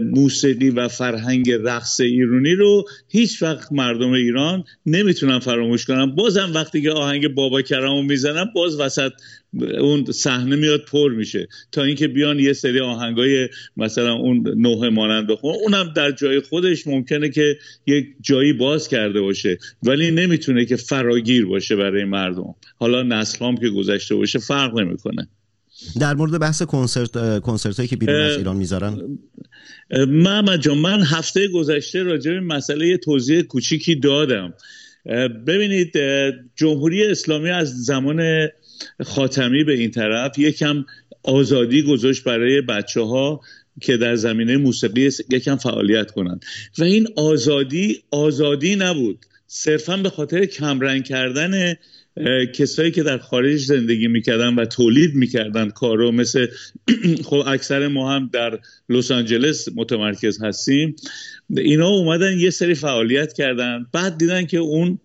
موسیقی 0.02 0.70
و 0.70 0.88
فرهنگ 0.88 1.50
رقص 1.50 2.00
ایرانی 2.00 2.54
رو 2.54 2.84
هیچ 3.08 3.42
وقت 3.42 3.72
مردم 3.72 4.10
ایران 4.10 4.64
نمی‌تونن 4.86 5.38
فراموش 5.38 5.84
کنن. 5.84 6.14
بازم 6.14 6.50
وقتی 6.54 6.82
که 6.82 6.90
آهنگ 6.90 7.28
بابا 7.28 7.62
کرمو 7.62 8.02
می‌زنن 8.02 8.44
باز 8.54 8.80
وسط 8.80 9.12
اون 9.80 10.04
صحنه 10.04 10.56
میاد 10.56 10.84
پر 10.84 11.12
میشه. 11.12 11.48
تا 11.72 11.82
اینکه 11.82 12.08
بیان 12.08 12.38
یه 12.40 12.52
سری 12.52 12.80
آهنگای 12.80 13.48
مثلا 13.76 14.12
اون 14.12 14.54
نوه 14.56 14.88
مانند 14.88 15.26
بخون 15.26 15.54
اونم 15.62 15.92
در 15.96 16.10
جای 16.10 16.40
خودش 16.40 16.86
ممکنه 16.86 17.28
که 17.28 17.58
یک 17.86 18.06
جایی 18.20 18.52
باز 18.52 18.88
کرده 18.88 19.20
باشه. 19.20 19.58
ولی 19.82 20.10
نمی‌تونه 20.10 20.64
که 20.64 20.76
فراگیر 20.76 21.46
باشه 21.46 21.76
برای 21.76 22.04
مردم. 22.04 22.54
حالا 22.76 23.02
نسل 23.02 23.56
که 23.56 23.68
گذشته 23.68 24.14
باشه 24.14 24.38
فرق 24.38 24.78
نمی‌کنه. 24.78 25.28
در 26.00 26.14
مورد 26.14 26.40
بحث 26.40 26.62
کنسرت 26.62 27.40
کنسرت 27.40 27.76
هایی 27.76 27.88
که 27.88 27.96
بیرون 27.96 28.20
از 28.20 28.36
ایران 28.36 28.56
می‌ذارن. 28.56 29.18
محمد 30.08 30.60
جان 30.60 30.78
من 30.78 31.02
هفته 31.02 31.48
گذشته 31.48 32.02
راجع 32.02 32.30
به 32.30 32.40
مسئله 32.40 32.96
توضیح 32.96 33.42
کوچیکی 33.42 33.94
دادم. 33.94 34.54
ببینید 35.46 35.98
جمهوری 36.56 37.06
اسلامی 37.06 37.50
از 37.50 37.84
زمان 37.84 38.48
خاتمی 39.04 39.64
به 39.64 39.72
این 39.72 39.90
طرف 39.90 40.38
یکم 40.38 40.84
آزادی 41.22 41.82
گذاشت 41.82 42.24
برای 42.24 42.60
بچه 42.60 43.00
ها 43.00 43.40
که 43.80 43.96
در 43.96 44.16
زمینه 44.16 44.56
موسیقی 44.56 45.10
یکم 45.30 45.56
فعالیت 45.56 46.10
کنند. 46.10 46.44
و 46.78 46.84
این 46.84 47.08
آزادی 47.16 48.02
آزادی 48.10 48.76
نبود. 48.76 49.18
صرفا 49.50 49.96
به 49.96 50.10
خاطر 50.10 50.44
کمرنگ 50.44 51.04
کردن 51.04 51.74
کسایی 52.54 52.90
که 52.90 53.02
در 53.02 53.18
خارج 53.18 53.60
زندگی 53.60 54.08
می‌کردن 54.08 54.54
و 54.54 54.64
تولید 54.64 55.14
می‌کردن 55.14 55.70
کارو 55.70 56.12
مثل 56.12 56.46
خب 57.28 57.42
اکثر 57.46 57.88
ما 57.88 58.14
هم 58.14 58.30
در 58.32 58.58
لس 58.88 59.10
آنجلس 59.10 59.68
متمرکز 59.74 60.42
هستیم. 60.42 60.96
اینا 61.56 61.88
اومدن 61.88 62.38
یه 62.38 62.50
سری 62.50 62.74
فعالیت 62.74 63.32
کردن. 63.32 63.86
بعد 63.92 64.18
دیدن 64.18 64.46
که 64.46 64.58
اون 64.58 64.98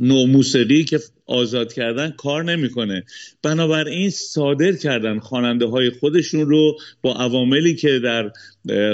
نوع 0.00 0.26
موسیقی 0.26 0.84
که 0.84 1.00
آزاد 1.32 1.72
کردن 1.72 2.10
کار 2.10 2.44
نمی‌کنه. 2.44 3.04
بنابراین 3.42 4.10
صادر 4.10 4.72
کردن 4.72 5.18
خواننده 5.18 5.66
های 5.66 5.90
خودشون 5.90 6.46
رو 6.46 6.78
با 7.02 7.14
عواملی 7.14 7.74
که 7.74 7.98
در 7.98 8.30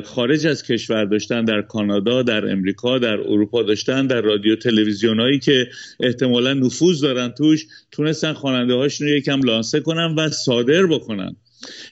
خارج 0.05 0.47
از 0.47 0.63
کشور 0.63 1.05
داشتن 1.05 1.45
در 1.45 1.63
کانادا 1.63 2.23
در 2.23 2.53
امریکا 2.53 2.99
در 2.99 3.21
اروپا 3.21 3.63
داشتن 3.63 4.07
در 4.07 4.21
رادیو 4.21 4.57
تلویزیون 4.57 5.21
هایی 5.21 5.39
که 5.39 5.69
احتمالا 6.01 6.55
نفوذ 6.55 7.01
دارن 7.01 7.29
توش 7.29 7.67
تونستن 7.93 8.33
خواننده 8.33 8.75
هاشون 8.75 9.09
رو 9.09 9.15
یکم 9.15 9.41
لانسه 9.43 9.81
کنن 9.81 10.15
و 10.15 10.29
صادر 10.29 10.87
بکنن. 10.87 11.37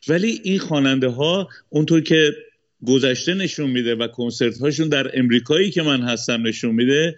ولی 0.08 0.40
این 0.44 0.58
خواننده 0.58 1.08
ها 1.08 1.48
اونطور 1.68 2.00
که 2.00 2.32
گذشته 2.86 3.34
نشون 3.34 3.70
میده 3.70 3.94
و 3.94 4.06
کنسرت 4.08 4.58
هاشون 4.58 4.88
در 4.88 5.18
امریکایی 5.18 5.70
که 5.70 5.82
من 5.82 6.02
هستم 6.02 6.46
نشون 6.46 6.74
میده 6.74 7.16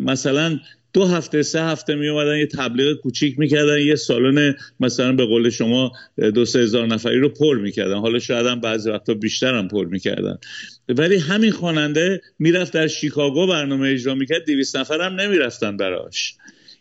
مثلا 0.00 0.58
دو 0.94 1.04
هفته 1.04 1.42
سه 1.42 1.62
هفته 1.62 1.94
می 1.94 2.08
اومدن 2.08 2.38
یه 2.38 2.46
تبلیغ 2.46 3.00
کوچیک 3.00 3.38
می‌کردن 3.38 3.78
یه 3.78 3.94
سالن 3.94 4.54
مثلا 4.80 5.12
به 5.12 5.26
قول 5.26 5.50
شما 5.50 5.92
دو 6.34 6.44
سه 6.44 6.58
هزار 6.58 6.86
نفری 6.86 7.18
رو 7.18 7.28
پر 7.28 7.58
می‌کردن. 7.58 7.98
حالا 7.98 8.18
شاید 8.18 8.46
هم 8.46 8.60
بعضی 8.60 8.90
وقتا 8.90 9.14
بیشتر 9.14 9.54
هم 9.54 9.68
پر 9.68 9.86
می‌کردن. 9.86 10.38
ولی 10.88 11.16
همین 11.16 11.50
خواننده 11.50 12.20
می‌رفت 12.38 12.72
در 12.72 12.86
شیکاگو 12.86 13.46
برنامه 13.46 13.88
اجرا 13.88 14.14
می‌کرد 14.14 14.44
دیویست 14.44 14.76
نفر 14.76 15.00
هم 15.00 15.20
نمی‌رفتن 15.20 15.76
براش. 15.76 16.34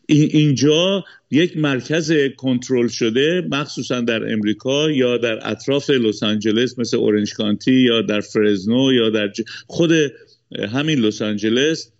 اینجا 0.09 1.03
یک 1.31 1.57
مرکز 1.57 2.13
کنترل 2.37 2.87
شده 2.87 3.47
مخصوصا 3.51 4.01
در 4.01 4.33
امریکا 4.33 4.91
یا 4.91 5.17
در 5.17 5.39
اطراف 5.51 5.89
لس 5.89 6.23
آنجلس 6.23 6.79
مثل 6.79 6.97
اورنج 6.97 7.33
کانتی 7.33 7.71
یا 7.71 8.01
در 8.01 8.19
فرزنو 8.19 8.93
یا 8.93 9.09
در 9.09 9.31
خود 9.67 9.91
همین 10.73 10.99
لس 10.99 11.21
آنجلس 11.21 11.91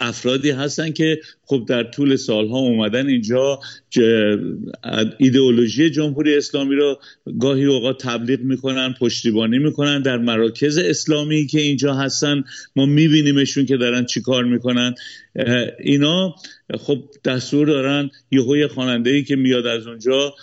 افرادی 0.00 0.50
هستن 0.50 0.92
که 0.92 1.20
خب 1.44 1.64
در 1.68 1.82
طول 1.82 2.16
سالها 2.16 2.58
اومدن 2.58 3.06
اینجا 3.06 3.60
ایدئولوژی 5.18 5.90
جمهوری 5.90 6.36
اسلامی 6.36 6.74
رو 6.74 6.98
گاهی 7.40 7.64
اوقات 7.64 8.02
تبلیغ 8.02 8.40
می‌کنن 8.40 8.94
پشتیبانی 9.00 9.58
می‌کنن 9.58 10.02
در 10.02 10.18
مراکز 10.18 10.78
اسلامی 10.78 11.46
که 11.46 11.60
اینجا 11.60 11.94
هستن. 11.94 12.44
ما 12.76 12.86
میبینیمشون 12.86 13.66
که 13.66 13.76
دارن 13.76 14.04
چیکار 14.04 14.44
می‌کنن. 14.44 14.94
اینا 15.80 16.34
خب 16.80 17.04
دستور 17.24 17.66
دارن 17.66 18.10
یه 18.30 18.68
خواننده 18.68 19.10
ای 19.10 19.22
که 19.24 19.36
میاد 19.36 19.66
از 19.66 19.86
اونجا 19.86 20.34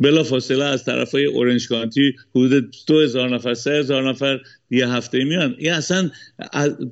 بلا 0.00 0.22
فاصله 0.22 0.64
از 0.64 0.84
طرف 0.84 1.12
های 1.12 1.24
اورنج 1.24 1.68
کانتی 1.68 2.14
حدود 2.34 2.74
دو 2.86 3.00
هزار 3.00 3.34
نفر 3.34 3.54
سه 3.54 3.70
هزار 3.70 4.08
نفر 4.08 4.40
یه 4.70 4.88
هفته 4.88 5.24
میان. 5.24 5.54
این 5.58 5.72
اصلا 5.72 6.10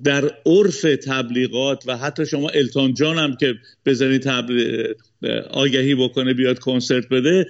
در 0.04 0.30
عرف 0.46 0.80
تبلیغات 1.04 1.84
و 1.86 1.96
حتی 1.96 2.26
شما 2.26 2.48
التون 2.48 2.94
جان 2.94 3.18
هم 3.18 3.36
که 3.36 3.54
بزنی 3.86 4.18
تبلیغ 4.18 4.94
آگهی 5.50 5.94
بکنه 5.94 6.34
بیاد 6.34 6.58
کنسرت 6.58 7.08
بده 7.08 7.46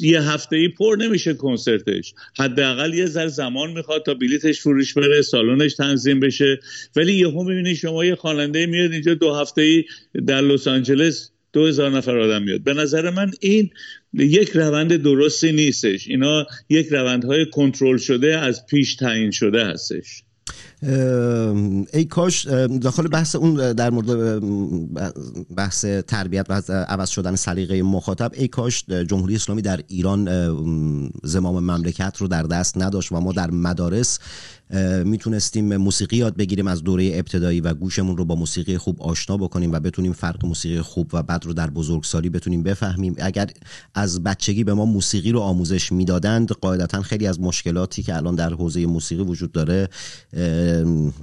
یه 0.00 0.22
هفته 0.22 0.56
ای 0.56 0.68
پر 0.68 0.96
نمیشه 0.98 1.34
کنسرتش. 1.34 2.14
حداقل 2.38 2.94
یه 2.94 3.06
ذره 3.06 3.28
زمان 3.28 3.70
می‌خواد 3.70 4.04
تا 4.04 4.14
بلیتش 4.14 4.60
فروش 4.60 4.94
بره 4.94 5.22
سالنش 5.22 5.74
تنظیم 5.74 6.20
بشه. 6.20 6.60
ولی 6.96 7.12
یهو 7.12 7.44
می‌بینی 7.44 7.76
شما 7.76 8.04
یه 8.04 8.14
خواننده 8.14 8.66
میاد 8.66 8.92
اینجا 8.92 9.14
دو 9.14 9.34
هفته 9.34 9.62
ای 9.62 9.84
در 10.26 10.40
لس 10.40 10.68
آنجلس 10.68 11.30
دو 11.52 11.66
هزار 11.66 11.90
نفر 11.90 12.18
آدم 12.18 12.42
میاد. 12.42 12.60
به 12.60 12.74
نظر 12.74 13.10
من 13.10 13.30
این 13.40 13.70
یک 14.14 14.50
روند 14.50 14.96
درستی 14.96 15.52
نیستش. 15.52 16.08
اینا 16.08 16.46
یک 16.68 16.88
روندهای 16.88 17.46
کنترل 17.50 17.96
شده 17.96 18.38
از 18.38 18.66
پیش 18.66 18.96
تعیین 18.96 19.30
شده 19.30 19.64
هستش. 19.64 20.22
ای 21.92 22.04
کاش 22.10 22.46
داخل 22.82 23.08
بحث 23.08 23.36
اون 23.36 23.72
در 23.72 23.90
مورد 23.90 24.40
بحث 25.56 25.84
تربیت 25.84 26.46
و 26.48 26.62
عوض 26.72 27.10
شدن 27.10 27.36
سلیقه 27.36 27.82
مخاطب 27.82 28.32
ای 28.34 28.48
کاش 28.48 28.84
جمهوری 28.84 29.34
اسلامی 29.34 29.62
در 29.62 29.80
ایران 29.88 30.28
زمام 31.22 31.64
مملکت 31.64 32.16
رو 32.18 32.28
در 32.28 32.42
دست 32.42 32.78
نداشت 32.78 33.12
و 33.12 33.20
ما 33.20 33.32
در 33.32 33.50
مدارس 33.50 34.18
می‌تونستیم 35.04 35.76
موسیقی 35.76 36.16
یاد 36.16 36.36
بگیریم 36.36 36.66
از 36.66 36.82
دوره 36.82 37.10
ابتدایی 37.14 37.60
و 37.60 37.74
گوشمون 37.74 38.16
رو 38.16 38.24
با 38.24 38.34
موسیقی 38.34 38.78
خوب 38.78 39.02
آشنا 39.02 39.36
بکنیم 39.36 39.72
و 39.72 39.80
بتونیم 39.80 40.12
فرق 40.12 40.46
موسیقی 40.46 40.80
خوب 40.80 41.10
و 41.12 41.22
بد 41.22 41.44
رو 41.44 41.52
در 41.52 41.70
بزرگسالی 41.70 42.28
بتونیم 42.28 42.62
بفهمیم. 42.62 43.14
اگر 43.18 43.50
از 43.94 44.22
بچگی 44.22 44.64
به 44.64 44.74
ما 44.74 44.84
موسیقی 44.84 45.32
رو 45.32 45.40
آموزش 45.40 45.92
می‌دادند 45.92 46.48
قاعدتا 46.52 47.02
خیلی 47.02 47.26
از 47.26 47.40
مشکلاتی 47.40 48.02
که 48.02 48.16
الان 48.16 48.34
در 48.34 48.54
حوزه 48.54 48.86
موسیقی 48.86 49.22
وجود 49.22 49.52
داره 49.52 49.88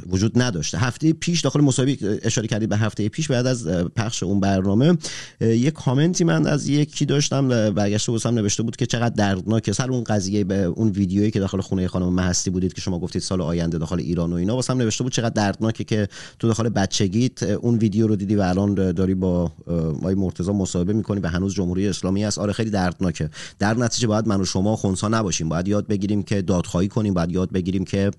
وجود 0.08 0.42
نداشته. 0.42 0.78
هفته 0.78 1.14
پیش 1.14 1.42
داخل 1.42 1.62
مصاحبه 1.62 2.20
اشاره 2.24 2.48
کردید 2.48 2.70
به 2.70 2.78
هفته 2.78 3.10
پیش 3.10 3.28
بعد 3.28 3.48
از 3.48 3.68
پخش 3.68 4.24
اون 4.24 4.40
برنامه 4.40 4.98
یک 5.42 5.74
کامنتی 5.74 6.24
من 6.24 6.48
از 6.48 6.70
یکی 6.70 7.06
داشتم 7.06 7.48
برگشته 7.72 8.12
بودم 8.12 8.34
نوشته 8.36 8.64
بود 8.64 8.76
که 8.76 8.86
چقدر 8.86 9.16
دردناکه. 9.16 9.74
سر 9.74 9.92
اون 9.92 10.04
قضیه 10.04 10.44
به 10.44 10.64
اون 10.64 10.90
ویدیویی 10.90 11.32
که 11.32 11.40
داخل 11.40 11.62
خونه 11.62 11.88
خانم 11.88 12.14
مهستی 12.14 12.50
بودید 12.50 12.74
که 12.74 12.82
شما 12.82 13.00
گفتید 13.00 13.22
سال 13.36 13.42
آینده 13.42 13.78
داخل 13.78 14.00
ایران 14.00 14.34
و 14.34 14.36
اینا. 14.36 14.56
واسم 14.56 14.78
نوشته 14.78 15.04
بود 15.04 15.14
چقدر 15.14 15.30
دردناکه 15.30 15.84
که 15.84 16.08
تو 16.40 16.48
داخل 16.48 16.70
بچگیت 16.70 17.44
اون 17.44 17.78
ویدیو 17.78 18.08
رو 18.08 18.16
دیدی 18.16 18.36
و 18.36 18.42
الان 18.42 18.74
داری 18.92 19.14
با 19.14 19.52
آقای 19.68 20.16
مرتضی 20.16 20.52
مصاحبه 20.52 20.94
می‌کنی 20.94 21.20
و 21.20 21.28
هنوز 21.28 21.54
جمهوری 21.54 21.88
اسلامی 21.88 22.26
است 22.26 22.40
آره 22.40 22.54
خیلی 22.54 22.70
دردناکه. 22.70 23.30
در 23.60 23.74
نتیجه 23.74 24.08
باید 24.08 24.28
من 24.28 24.42
و 24.42 24.46
شما 24.46 24.76
خونسا 24.76 25.08
نباشیم. 25.08 25.50
باید 25.50 25.68
یاد 25.68 25.88
بگیریم 25.88 26.24
که 26.24 26.42
دادخواهی 26.42 26.88
کنیم. 26.88 27.14
باید 27.14 27.32
یاد 27.32 27.52
بگیریم 27.52 27.86
که 27.86 28.12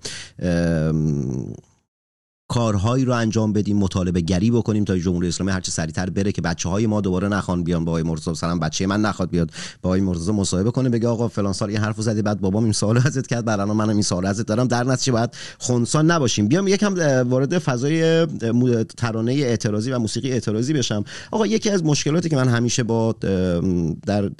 کارهایی 2.49 3.05
رو 3.05 3.13
انجام 3.13 3.53
بدیم 3.53 3.77
مطالبه 3.77 4.21
گری 4.21 4.51
بکنیم 4.51 4.83
تا 4.83 4.97
جمهوری 4.97 5.27
اسلامی 5.27 5.51
هرچه 5.51 5.71
سریعتر 5.71 6.09
بره 6.09 6.31
که 6.31 6.41
بچه 6.41 6.69
های 6.69 6.87
ما 6.87 7.01
دوباره 7.01 7.27
نخوان 7.27 7.63
بیان 7.63 7.85
با 7.85 7.91
آقای 7.91 8.03
مرتضی 8.03 8.35
سلام. 8.35 8.59
بچه 8.59 8.87
من 8.87 9.01
نخواد 9.01 9.29
بیاد 9.29 9.51
با 9.81 9.89
آقای 9.89 10.01
مرتضی 10.01 10.31
مصاحبه 10.31 10.71
کنه 10.71 10.89
بگه 10.89 11.07
آقا 11.07 11.27
فلان 11.27 11.53
سال 11.53 11.69
این 11.69 11.77
حرفو 11.77 12.01
زدی 12.01 12.21
بعد 12.21 12.41
بابام 12.41 12.63
این 12.63 12.73
سوالو 12.73 12.99
ازت 13.05 13.27
کرد 13.27 13.45
بعد 13.45 13.61
منم 13.61 13.89
این 13.89 14.01
سوالو 14.01 14.27
ازت 14.27 14.47
دارم. 14.47 14.67
در 14.67 14.83
نتیجه 14.83 15.11
باید 15.11 15.29
خونسان 15.59 16.11
نباشیم. 16.11 16.47
بیام 16.47 16.67
یکم 16.67 16.95
وارد 17.29 17.59
فضای 17.59 18.25
ترانه 18.97 19.31
اعتراضی 19.33 19.91
و 19.91 19.99
موسیقی 19.99 20.31
اعتراضی 20.31 20.73
بشم. 20.73 21.03
آقا 21.31 21.47
یکی 21.47 21.69
از 21.69 21.83
مشکلاتی 21.83 22.29
که 22.29 22.35
من 22.35 22.47
همیشه 22.47 22.83
با 22.83 23.15
در 24.05 24.31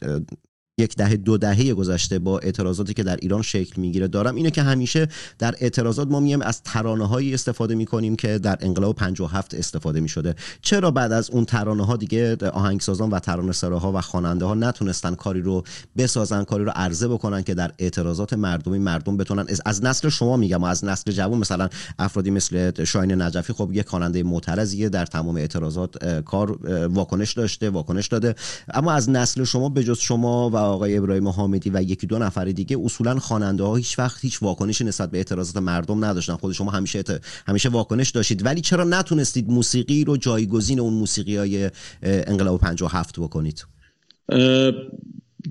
یک 0.79 0.95
دهه 0.95 1.15
دو 1.15 1.37
دهه 1.37 1.73
گذشته 1.73 2.19
با 2.19 2.39
اعتراضاتی 2.39 2.93
که 2.93 3.03
در 3.03 3.15
ایران 3.15 3.41
شکل 3.41 3.81
می‌گیره 3.81 4.07
دارم. 4.07 4.35
اینه 4.35 4.51
که 4.51 4.61
همیشه 4.61 5.07
در 5.39 5.55
اعتراضات 5.59 6.07
ما 6.07 6.19
میایم 6.19 6.41
از 6.41 6.61
ترانه 6.63 7.07
هایی 7.07 7.33
استفاده 7.33 7.75
می‌کنیم 7.75 8.15
که 8.15 8.37
در 8.39 8.57
انقلاب 8.61 8.95
57 8.95 9.53
استفاده 9.53 9.99
می‌شده. 9.99 10.35
چرا 10.61 10.91
بعد 10.91 11.11
از 11.11 11.29
اون 11.29 11.45
ترانه 11.45 11.85
ها 11.85 11.95
دیگه 11.95 12.37
آهنگسازان 12.49 13.09
و 13.09 13.19
ترانه 13.19 13.51
سراها 13.51 13.91
و 13.91 14.01
خواننده 14.01 14.45
ها 14.45 14.53
نتونستن 14.53 15.15
کاری 15.15 15.41
رو 15.41 15.63
بسازن 15.97 16.43
کاری 16.43 16.63
رو 16.63 16.71
عرضه 16.75 17.07
بکنن 17.07 17.43
که 17.43 17.53
در 17.53 17.71
اعتراضات 17.79 18.33
مردمی 18.33 18.79
مردم 18.79 19.17
بتونن؟ 19.17 19.45
از 19.65 19.83
نسل 19.83 20.09
شما 20.09 20.37
میگم 20.37 20.63
از 20.63 20.85
نسل 20.85 21.11
جوان 21.11 21.39
مثلا 21.39 21.69
افرادی 21.99 22.29
مثل 22.29 22.83
شاین 22.83 23.21
نجفی 23.21 23.53
خب 23.53 23.69
یک 23.73 23.87
خواننده 23.87 24.23
معترضیه 24.23 24.89
در 24.89 25.05
تمام 25.05 25.35
اعتراضات 25.35 26.19
کار 26.21 26.51
واکنش 26.87 27.33
داشته 27.33 27.69
واکنش 27.69 28.07
داده. 28.07 28.35
اما 28.73 28.91
از 28.91 29.09
نسل 29.09 29.43
شما 29.43 29.69
به 29.69 29.83
جز 29.83 29.99
شما 29.99 30.49
و 30.49 30.66
آقای 30.67 30.97
ابراهیم 30.97 31.27
حامدی 31.27 31.69
و 31.69 31.81
یکی 31.81 32.07
دو 32.07 32.19
نفر 32.19 32.45
دیگه 32.45 32.77
اصولا 32.83 33.19
خواننده 33.19 33.63
ها 33.63 33.75
هیچ 33.75 33.99
وقت 33.99 34.21
هیچ 34.21 34.43
واکنشی 34.43 34.83
نسبت 34.83 35.11
به 35.11 35.17
اعتراضات 35.17 35.57
مردم 35.57 36.05
نداشتن. 36.05 36.35
خود 36.35 36.53
شما 36.53 36.71
همیشه 36.71 37.03
همیشه 37.47 37.69
واکنش 37.69 38.09
داشتید. 38.09 38.45
ولی 38.45 38.61
چرا 38.61 38.83
نتونستید 38.83 39.49
موسیقی 39.49 40.03
رو 40.03 40.17
جایگزین 40.17 40.79
اون 40.79 40.93
موسیقی 40.93 41.35
های 41.35 41.69
انقلاب 42.03 42.61
57 42.61 43.19
بکنید؟ 43.19 43.65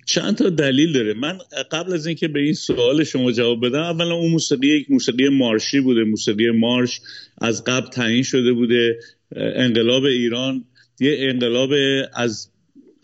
چند 0.07 0.37
تا 0.37 0.49
دلیل 0.49 0.93
داره. 0.93 1.15
من 1.15 1.39
قبل 1.71 1.93
از 1.93 2.07
اینکه 2.07 2.29
به 2.29 2.41
این 2.41 2.55
سوال 2.55 3.05
شما 3.05 3.33
جواب 3.33 3.67
بدم 3.67 3.83
اولا 3.83 4.15
اون 4.15 4.31
موسیقی 4.31 4.67
یک 4.67 4.91
موسیقی 4.91 5.29
مارشی 5.29 5.81
بوده. 5.81 6.05
موسیقی 6.05 6.51
مارش 6.51 7.01
از 7.39 7.65
قبل 7.65 7.91
تعیین 7.91 8.23
شده 8.23 8.53
بوده. 8.53 8.99
انقلاب 9.37 10.05
ایران 10.05 10.65
یه 11.01 11.17
انقلاب 11.21 11.71
از 12.15 12.49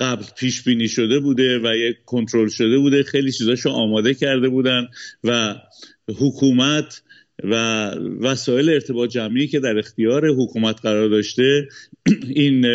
قبل 0.02 0.24
پیش 0.36 0.62
بینی 0.62 0.88
شده 0.88 1.18
بوده 1.18 1.58
و 1.58 1.76
یک 1.76 1.96
کنترل 2.06 2.48
شده 2.48 2.78
بوده. 2.78 3.02
خیلی 3.02 3.32
چیزاشو 3.32 3.70
آماده 3.70 4.14
کرده 4.14 4.48
بودن 4.48 4.88
و 5.24 5.56
حکومت 6.08 7.02
و 7.44 7.54
وسایل 8.20 8.68
ارتباط 8.68 9.10
جمعی 9.10 9.46
که 9.46 9.60
در 9.60 9.78
اختیار 9.78 10.28
حکومت 10.28 10.80
قرار 10.80 11.08
داشته 11.08 11.68
این 12.28 12.66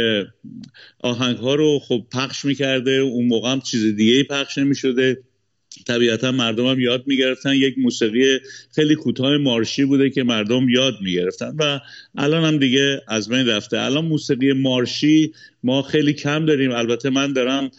آهنگ 1.00 1.38
ها 1.38 1.56
رو 1.56 1.80
خب 1.80 2.04
پخش 2.14 2.46
می‌کرده. 2.46 2.92
اون 2.92 3.28
موقع 3.28 3.52
هم 3.52 3.62
چیز 3.62 3.96
دیگه 3.96 4.24
پخش 4.24 4.58
نمی 4.58 4.76
شده 4.76 5.24
طبیعتا 5.88 6.32
مردم 6.32 6.66
هم 6.68 6.80
یاد 6.80 7.04
می‌گرفتن. 7.08 7.54
یک 7.54 7.78
موسیقی 7.78 8.40
خیلی 8.76 8.96
کوتاه 8.96 9.38
مارشی 9.38 9.86
بوده 9.86 10.10
که 10.10 10.24
مردم 10.24 10.70
یاد 10.70 10.94
می‌گرفتن 11.02 11.56
و 11.60 11.80
الان 12.16 12.44
هم 12.44 12.58
دیگه 12.58 13.02
از 13.08 13.30
بین 13.30 13.48
رفته. 13.48 13.80
الان 13.80 14.06
موسیقی 14.06 14.54
مارشی 14.54 15.34
ما 15.64 15.82
خیلی 15.82 16.14
کم 16.14 16.46
داریم. 16.46 16.72
البته 16.72 17.10
من 17.10 17.34
دارم 17.34 17.72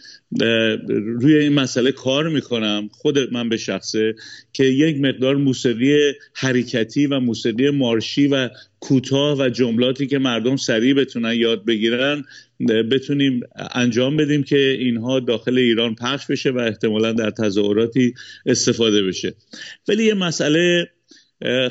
روی 1.21 1.35
این 1.35 1.53
مسئله 1.53 1.91
کار 1.91 2.29
می‌کنم. 2.29 2.89
خود 2.91 3.33
من 3.33 3.49
به 3.49 3.57
شخصه 3.57 4.15
که 4.53 4.63
یک 4.63 5.01
مقدار 5.01 5.35
موسیقی 5.35 6.13
حرکتی 6.33 7.07
و 7.07 7.19
موسیقی 7.19 7.69
مارشی 7.69 8.27
و 8.27 8.49
کوتاه 8.79 9.37
و 9.39 9.49
جملاتی 9.49 10.07
که 10.07 10.19
مردم 10.19 10.55
سریع 10.55 10.93
بتونن 10.93 11.33
یاد 11.33 11.65
بگیرن 11.65 12.23
بتونیم 12.91 13.39
انجام 13.71 14.17
بدیم 14.17 14.43
که 14.43 14.57
اینها 14.79 15.19
داخل 15.19 15.57
ایران 15.57 15.95
پخش 15.95 16.25
بشه 16.25 16.49
و 16.49 16.57
احتمالا 16.57 17.11
در 17.11 17.29
تظاهراتی 17.29 18.13
استفاده 18.45 19.03
بشه. 19.03 19.33
ولی 19.87 20.03
یه 20.03 20.13
مسئله 20.13 20.89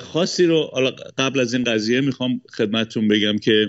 خاصی 0.01 0.47
رو 0.47 0.71
قبل 1.18 1.40
از 1.40 1.55
این 1.55 1.64
قضیه 1.64 2.01
می‌خوام 2.01 2.40
خدمتتون 2.57 3.09
بگم 3.09 3.38
که 3.38 3.66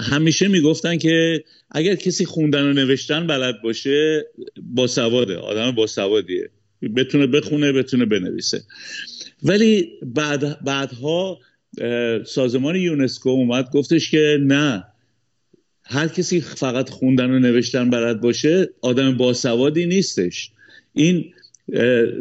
همیشه 0.00 0.48
می‌گفتن 0.48 0.98
که 0.98 1.44
اگر 1.70 1.94
کسی 1.94 2.24
خوندن 2.24 2.62
و 2.62 2.72
نوشتن 2.72 3.26
بلد 3.26 3.62
باشه 3.62 4.26
باسواده 4.62 5.36
آدم 5.36 5.70
باسوادیه 5.70 6.50
بتونه 6.96 7.26
بخونه 7.26 7.72
بتونه 7.72 8.04
بنویسه. 8.04 8.62
ولی 9.42 9.88
بعد 10.02 10.64
بعدها 10.64 11.38
سازمان 12.26 12.76
یونسکو 12.76 13.28
اومد 13.28 13.70
گفتش 13.70 14.10
که 14.10 14.38
نه 14.40 14.84
هر 15.84 16.08
کسی 16.08 16.40
فقط 16.40 16.90
خوندن 16.90 17.30
و 17.30 17.38
نوشتن 17.38 17.90
بلد 17.90 18.20
باشه 18.20 18.68
آدم 18.80 19.16
باسوادی 19.16 19.86
نیستش. 19.86 20.50
این 20.92 21.32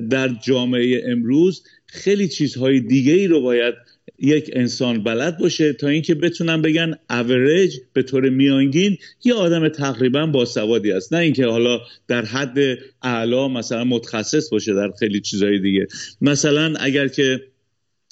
در 0.10 0.30
جامعه 0.43 1.04
امروز 1.06 1.63
خیلی 1.86 2.27
چیزهای 2.27 2.80
دیگه 2.80 3.13
ای 3.13 3.27
رو 3.27 3.41
باید 3.41 3.73
یک 4.21 4.49
انسان 4.53 5.03
بلد 5.03 5.38
باشه 5.38 5.73
تا 5.73 5.88
اینکه 5.88 6.15
بتونن 6.15 6.62
بگن 6.62 6.95
اوریج 7.10 7.77
به 7.93 8.03
طور 8.03 8.29
میانگین 8.29 8.97
یه 9.23 9.34
آدم 9.34 9.69
تقریبا 9.69 10.25
باسوادی 10.25 10.91
است. 10.91 11.13
نه 11.13 11.19
اینکه 11.19 11.45
حالا 11.45 11.79
در 12.07 12.25
حد 12.25 12.57
اعلا 13.01 13.47
مثلا 13.47 13.84
متخصص 13.84 14.49
باشه 14.49 14.73
در 14.73 14.91
خیلی 14.99 15.21
چیزهای 15.21 15.60
دیگه. 15.60 15.88
مثلا 16.21 16.73
اگر 16.79 17.07
که 17.07 17.41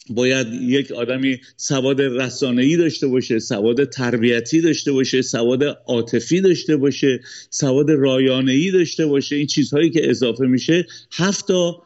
باید 0.09 0.47
یک 0.61 0.91
آدمی 0.91 1.39
سواد 1.57 2.01
رسانه‌ای 2.01 2.77
داشته 2.77 3.07
باشه 3.07 3.39
سواد 3.39 3.89
تربیتی 3.89 4.61
داشته 4.61 4.91
باشه 4.91 5.21
سواد 5.21 5.63
عاطفی 5.85 6.41
داشته 6.41 6.77
باشه 6.77 7.19
سواد 7.49 7.91
رایانه‌ای 7.91 8.71
داشته 8.71 9.05
باشه 9.05 9.35
این 9.35 9.47
چیزهایی 9.47 9.89
که 9.89 10.09
اضافه 10.09 10.45
میشه 10.45 10.87
هفت 11.11 11.47
تا 11.47 11.83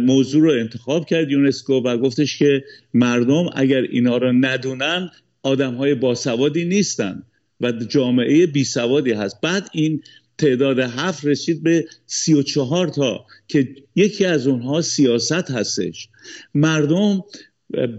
موضوع 0.00 0.42
رو 0.42 0.50
انتخاب 0.50 1.06
کرد 1.06 1.30
یونسکو 1.30 1.74
و 1.74 1.96
گفتش 1.96 2.38
که 2.38 2.64
مردم 2.94 3.50
اگر 3.54 3.82
اینا 3.82 4.16
رو 4.16 4.32
ندونن 4.32 5.10
آدم 5.42 5.74
های 5.74 5.94
باسوادی 5.94 6.64
نیستن 6.64 7.22
و 7.60 7.72
جامعه 7.72 8.46
بیسوادی 8.46 9.12
هست. 9.12 9.40
بعد 9.40 9.68
این 9.72 10.02
تعداد 10.38 10.78
هفت 10.78 11.24
رسید 11.24 11.62
به 11.62 11.84
سی 12.06 12.34
و 12.34 12.42
چهار 12.42 12.88
تا 12.88 13.26
که 13.48 13.74
یکی 13.94 14.24
از 14.24 14.46
اونها 14.46 14.80
سیاست 14.80 15.50
هستش. 15.50 16.08
مردم 16.54 17.24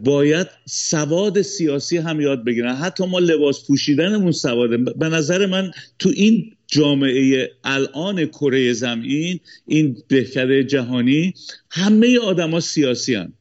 باید 0.04 0.48
سواد 0.66 1.42
سیاسی 1.42 1.98
هم 1.98 2.22
یاد 2.22 2.46
بگیرن. 2.46 2.76
حتی 2.76 3.06
ما 3.06 3.20
لباس 3.20 3.68
پوشیدنمون 3.68 4.32
سواده. 4.32 4.78
به 4.78 5.10
نظر 5.10 5.46
من 5.46 5.72
تو 6.00 6.10
این 6.16 6.57
جامعه 6.68 7.52
الان 7.64 8.26
کره 8.26 8.74
زمین 8.74 9.40
این 9.68 9.98
بهکره 10.08 10.64
جهانی 10.64 11.34
همه 11.72 12.20
آدما 12.20 12.60
سیاسی 12.60 13.16
هن. 13.16 13.34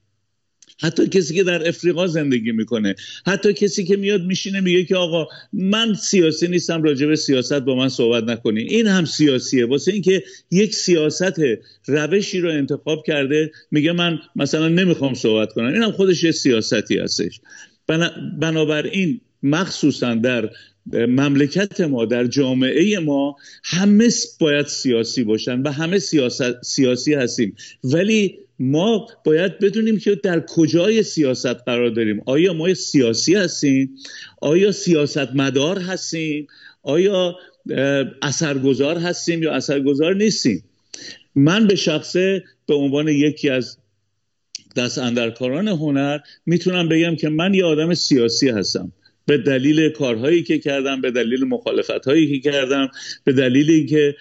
حتی 0.80 1.08
کسی 1.08 1.34
که 1.34 1.44
در 1.44 1.68
افریقا 1.68 2.06
زندگی 2.06 2.52
می‌کنه 2.52 2.94
حتی 3.26 3.52
کسی 3.52 3.84
که 3.84 3.96
میاد 3.96 4.22
میشینه 4.22 4.60
میگه 4.60 4.84
که 4.84 4.96
آقا 4.96 5.26
من 5.52 5.94
سیاسی 5.94 6.48
نیستم 6.48 6.82
راجع 6.82 7.06
به 7.06 7.16
سیاست 7.16 7.52
با 7.52 7.74
من 7.74 7.88
صحبت 7.88 8.24
نکنی. 8.24 8.62
این 8.62 8.86
هم 8.86 9.04
سیاسیه. 9.04 9.66
واسه 9.66 9.92
اینکه 9.92 10.22
یک 10.50 10.74
سیاست 10.74 11.40
روشی 11.86 12.40
رو 12.40 12.50
انتخاب 12.50 13.06
کرده 13.06 13.52
میگه 13.70 13.92
من 13.92 14.18
مثلا 14.36 14.68
نمی‌خوام 14.68 15.14
صحبت 15.14 15.52
کنم. 15.52 15.72
این 15.72 15.82
هم 15.82 15.92
خودش 15.92 16.24
یه 16.24 16.32
سیاستی 16.32 16.98
هستش. 16.98 17.40
بنابراین 18.40 19.20
مخصوصا 19.42 20.14
در 20.14 20.50
مملکت 20.92 21.80
ما 21.80 22.04
در 22.04 22.26
جامعه 22.26 22.98
ما 22.98 23.36
همه 23.64 24.08
باید 24.40 24.66
سیاسی 24.66 25.24
باشن 25.24 25.62
و 25.62 25.72
همه 25.72 25.98
سیاسی 26.62 27.14
هستیم. 27.14 27.56
ولی 27.84 28.38
ما 28.58 29.08
باید 29.24 29.58
بدونیم 29.58 29.98
که 29.98 30.14
در 30.14 30.44
کجای 30.48 31.02
سیاست 31.02 31.46
قرار 31.46 31.90
داریم. 31.90 32.22
آیا 32.26 32.52
ما 32.52 32.74
سیاسی 32.74 33.34
هستیم؟ 33.34 33.96
آیا 34.40 34.72
سیاست 34.72 35.34
مدار 35.34 35.78
هستیم؟ 35.78 36.46
آیا 36.82 37.36
اثرگذار 38.22 38.98
هستیم 38.98 39.42
یا 39.42 39.52
اثرگذار 39.52 40.14
نیستیم؟ 40.14 40.64
من 41.34 41.66
به 41.66 41.76
شخصه 41.76 42.44
به 42.66 42.74
عنوان 42.74 43.08
یکی 43.08 43.50
از 43.50 43.78
دست 44.76 44.98
اندرکاران 44.98 45.68
هنر 45.68 46.18
می‌تونم 46.46 46.88
بگم 46.88 47.16
که 47.16 47.28
من 47.28 47.54
یه 47.54 47.64
آدم 47.64 47.94
سیاسی 47.94 48.48
هستم. 48.48 48.92
به 49.26 49.38
دلیل 49.38 49.88
کارهایی 49.88 50.42
که 50.42 50.58
کردم 50.58 51.00
به 51.00 51.10
دلیل 51.10 51.44
مخالفت 51.44 52.04
هایی 52.06 52.40
که 52.40 52.50
کردم 52.50 52.88
به 53.24 53.32
دلیل 53.32 53.86
که 53.86 54.16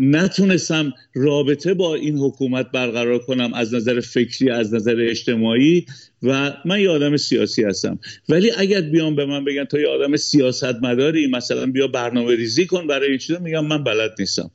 نتونستم 0.00 0.92
رابطه 1.14 1.74
با 1.74 1.94
این 1.94 2.18
حکومت 2.18 2.70
برقرار 2.70 3.18
کنم 3.18 3.54
از 3.54 3.74
نظر 3.74 4.00
فکری 4.00 4.50
از 4.50 4.74
نظر 4.74 4.96
اجتماعی 5.00 5.86
و 6.22 6.52
من 6.64 6.80
یه 6.80 6.90
آدم 6.90 7.16
سیاسی 7.16 7.64
هستم. 7.64 7.98
ولی 8.28 8.50
اگر 8.56 8.80
بیام 8.80 9.16
به 9.16 9.26
من 9.26 9.44
بگن 9.44 9.64
تو 9.64 9.78
یه 9.78 9.88
آدم 9.88 10.16
سیاست 10.16 10.74
مداری 10.82 11.26
مثلا 11.26 11.66
بیا 11.66 11.86
برنامه 11.86 12.36
ریزی 12.36 12.66
کن 12.66 12.86
برای 12.86 13.08
این 13.08 13.18
چیزا 13.18 13.38
میگم 13.38 13.66
من 13.66 13.84
بلد 13.84 14.10
نیستم. 14.18 14.50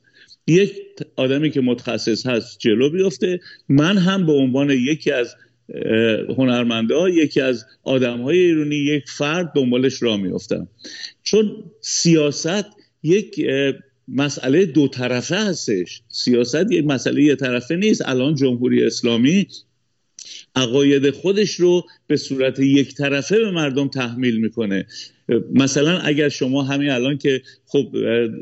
یک 0.46 0.72
آدمی 1.16 1.50
که 1.50 1.60
متخصص 1.60 2.26
هست 2.26 2.58
جلو 2.58 2.90
بیفته 2.90 3.40
من 3.68 3.98
هم 3.98 4.26
به 4.26 4.32
عنوان 4.32 4.70
یکی 4.70 5.10
از 5.10 5.34
هنرمنده 6.38 6.94
یکی 7.12 7.40
از 7.40 7.64
آدم 7.82 8.22
های 8.22 8.38
ایرانی 8.38 8.76
یک 8.76 9.04
فرد 9.08 9.52
دنبالش 9.54 10.02
را 10.02 10.16
میفتم 10.16 10.68
چون 11.22 11.64
سیاست 11.80 12.64
یک 13.02 13.40
مسئله 14.08 14.66
دو 14.66 14.88
طرفه 14.88 15.36
هستش. 15.36 16.02
سیاست 16.08 16.72
یک 16.72 16.84
مسئله 16.84 17.22
یه 17.22 17.36
طرفه 17.36 17.76
نیست. 17.76 18.02
الان 18.04 18.34
جمهوری 18.34 18.84
اسلامی 18.84 19.46
عقاید 20.56 21.10
خودش 21.10 21.54
رو 21.54 21.84
به 22.06 22.16
صورت 22.16 22.58
یک 22.58 22.94
طرفه 22.94 23.38
به 23.38 23.50
مردم 23.50 23.88
تحمیل 23.88 24.36
می‌کنه. 24.36 24.86
مثلا 25.54 25.98
اگر 25.98 26.28
شما 26.28 26.62
همین 26.62 26.90
الان 26.90 27.18
که 27.18 27.42
خب 27.66 27.88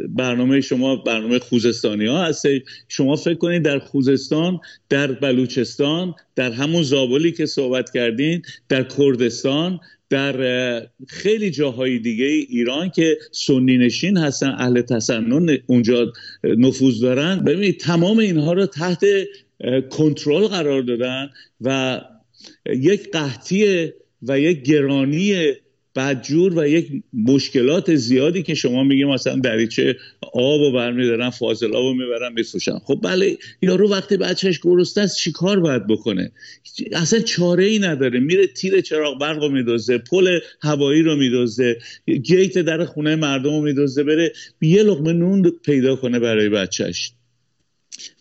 برنامه 0.08 0.60
شما 0.60 0.96
برنامه 0.96 1.38
خوزستانی 1.38 2.06
ها 2.06 2.24
هسته 2.24 2.62
شما 2.88 3.16
فکر 3.16 3.34
کنید 3.34 3.62
در 3.62 3.78
خوزستان 3.78 4.60
در 4.88 5.12
بلوچستان 5.12 6.14
در 6.36 6.52
همون 6.52 6.82
زابلی 6.82 7.32
که 7.32 7.46
صحبت 7.46 7.90
کردین 7.90 8.42
در 8.68 8.82
کردستان 8.82 9.80
در 10.10 10.86
خیلی 11.08 11.50
جاهای 11.50 11.98
دیگه 11.98 12.24
ایران 12.24 12.90
که 12.90 13.18
سنی 13.32 13.78
نشین 13.78 14.16
هستن 14.16 14.54
اهل 14.58 14.80
تسنن 14.80 15.58
اونجا 15.66 16.12
نفوذ 16.44 17.00
دارن. 17.00 17.44
ببینید 17.44 17.80
تمام 17.80 18.18
اینها 18.18 18.52
رو 18.52 18.66
تحت 18.66 19.04
کنترل 19.90 20.46
قرار 20.46 20.82
دادن 20.82 21.30
و 21.60 22.00
یک 22.66 23.10
قحطی 23.10 23.92
و 24.22 24.40
یک 24.40 24.62
گرانی 24.62 25.52
بدجور 25.96 26.58
و 26.58 26.66
یک 26.66 27.02
مشکلات 27.12 27.94
زیادی 27.94 28.42
که 28.42 28.54
شما 28.54 28.84
میگه 28.84 29.04
مثلا 29.04 29.36
دریچه 29.36 29.96
آب 30.32 30.60
و 30.60 30.72
برمیدارن 30.72 31.30
آب 31.74 31.84
و 31.84 31.94
می‌برن 31.94 32.32
میفروشن. 32.32 32.78
خب 32.78 33.00
بله 33.02 33.38
یارو 33.62 33.90
وقتی 33.90 34.16
بچهش 34.16 34.60
گرسنه 34.62 35.04
است 35.04 35.16
چیکار 35.16 35.60
باید 35.60 35.86
بکنه؟ 35.86 36.32
اصلا 36.92 37.20
چاره 37.20 37.64
ای 37.64 37.78
نداره. 37.78 38.20
میره 38.20 38.46
تیر 38.46 38.80
چراغ 38.80 39.20
برق 39.20 39.42
رو 39.42 39.48
میدوزه 39.48 39.98
پل 39.98 40.38
هوایی 40.60 41.02
رو 41.02 41.16
میدوزه 41.16 41.78
گیت 42.22 42.58
در 42.58 42.84
خونه 42.84 43.16
مردم 43.16 43.50
رو 43.50 43.60
میدوزه 43.60 44.02
بره 44.02 44.32
یه 44.60 44.82
لقمه 44.82 45.12
نون 45.12 45.52
پیدا 45.64 45.96
کنه 45.96 46.18
برای 46.18 46.48
بچهش 46.48 47.12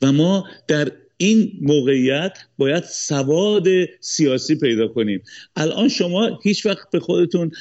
و 0.01 0.11
ما 0.11 0.47
در 0.67 0.91
این 1.17 1.51
موقعیت 1.61 2.37
باید 2.57 2.83
سواد 2.83 3.65
سیاسی 3.99 4.55
پیدا 4.55 4.87
کنیم. 4.87 5.21
الان 5.55 5.89
شما 5.89 6.39
هیچ 6.43 6.65
وقت 6.65 6.89
به 6.91 6.99
خودتون 6.99 7.51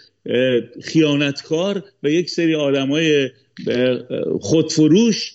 خیانتکار 0.83 1.85
و 2.03 2.11
یک 2.11 2.31
سری 2.31 2.55
آدمای 2.55 3.31
خودفروش 4.41 5.33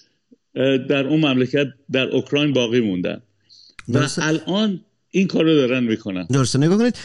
در 0.89 1.08
اون 1.08 1.19
مملکت 1.19 1.67
در 1.91 2.08
اوکراین 2.08 2.54
باقی 2.54 2.80
موندن. 2.80 3.21
و 3.89 4.08
الان 4.17 4.82
این 5.15 5.28
کار 5.28 5.43
رو 5.43 5.56
دارن 5.56 5.84
می‌کنن. 5.84 6.25
درسته. 6.25 6.60
نگاه 6.60 6.78
کنید 6.78 6.95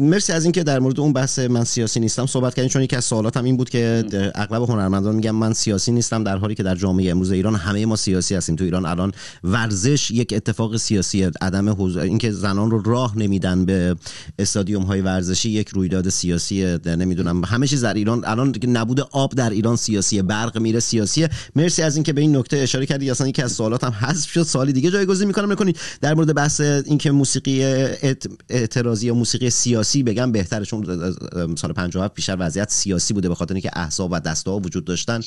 مرسی 0.00 0.32
از 0.32 0.44
اینکه 0.44 0.62
در 0.62 0.78
مورد 0.78 1.00
اون 1.00 1.12
بحث 1.12 1.38
من 1.38 1.64
سیاسی 1.64 2.00
نیستم 2.00 2.26
صحبت 2.26 2.54
کردین 2.54 2.68
چون 2.68 2.82
یکی 2.82 2.96
از 2.96 3.04
سوالاتم 3.04 3.44
این 3.44 3.56
بود 3.56 3.70
که 3.70 4.04
اغلب 4.34 4.62
هنرمندان 4.62 5.14
میگن 5.14 5.30
من 5.30 5.52
سیاسی 5.52 5.92
نیستم 5.92 6.24
در 6.24 6.36
حالی 6.36 6.54
که 6.54 6.62
در 6.62 6.74
جامعه 6.74 7.10
امروز 7.10 7.30
ایران 7.32 7.54
همه 7.54 7.86
ما 7.86 7.96
سیاسی 7.96 8.34
هستیم. 8.34 8.56
تو 8.56 8.64
ایران 8.64 8.86
الان 8.86 9.12
ورزش 9.44 10.10
یک 10.10 10.32
اتفاق 10.36 10.76
سیاسی 10.76 11.22
عدم 11.40 11.70
حضور 11.78 12.02
اینکه 12.02 12.30
زنان 12.32 12.70
رو 12.70 12.82
راه 12.82 13.18
نمیدن 13.18 13.64
به 13.64 13.96
استادیوم 14.38 14.82
های 14.82 15.00
ورزشی 15.00 15.50
یک 15.50 15.68
رویداد 15.68 16.08
سیاسی 16.08 16.78
نمی‌دونم 16.86 17.44
همه 17.44 17.66
چیز 17.66 17.84
در 17.84 17.94
ایران 17.94 18.24
الان 18.24 18.54
نبود 18.66 19.00
آب 19.00 19.34
در 19.34 19.50
ایران 19.50 19.76
سیاسی 19.76 20.22
برق 20.22 20.58
میره 20.58 20.80
سیاسی. 20.80 21.26
مرسی 21.56 21.82
از 21.82 21.96
اینکه 21.96 22.12
به 22.12 22.20
این 22.20 22.36
نکته 22.36 22.56
اشاره 22.56 22.86
کردی. 22.86 23.10
اصلا 23.10 23.28
یکی 23.28 23.42
از 23.42 23.52
سوالاتم 23.52 23.90
حذف 23.90 24.30
شد. 24.30 24.42
سوالی 24.42 24.72
دیگه 24.72 24.90
جایگزین 24.90 25.26
می‌کنم. 25.26 25.52
نکنید 25.52 25.78
در 26.00 26.14
مورد 26.14 26.34
بحث 26.34 26.60
اینکه 26.60 27.10
موسیقی 27.10 27.35
اعتراضی 28.48 29.06
یا 29.06 29.14
موسیقی 29.14 29.50
سیاسی 29.50 30.02
بگم 30.02 30.32
بهتره 30.32 30.64
چون 30.64 30.84
سال 31.56 31.72
57 31.72 32.14
بیشتر 32.14 32.36
وضعیت 32.40 32.70
سیاسی 32.70 33.14
بوده 33.14 33.28
به 33.28 33.34
خاطر 33.34 33.54
اینکه 33.54 33.70
احزاب 33.72 34.12
و 34.12 34.20
دسته 34.20 34.50
ها 34.50 34.58
وجود 34.58 34.84
داشتن 34.84 35.20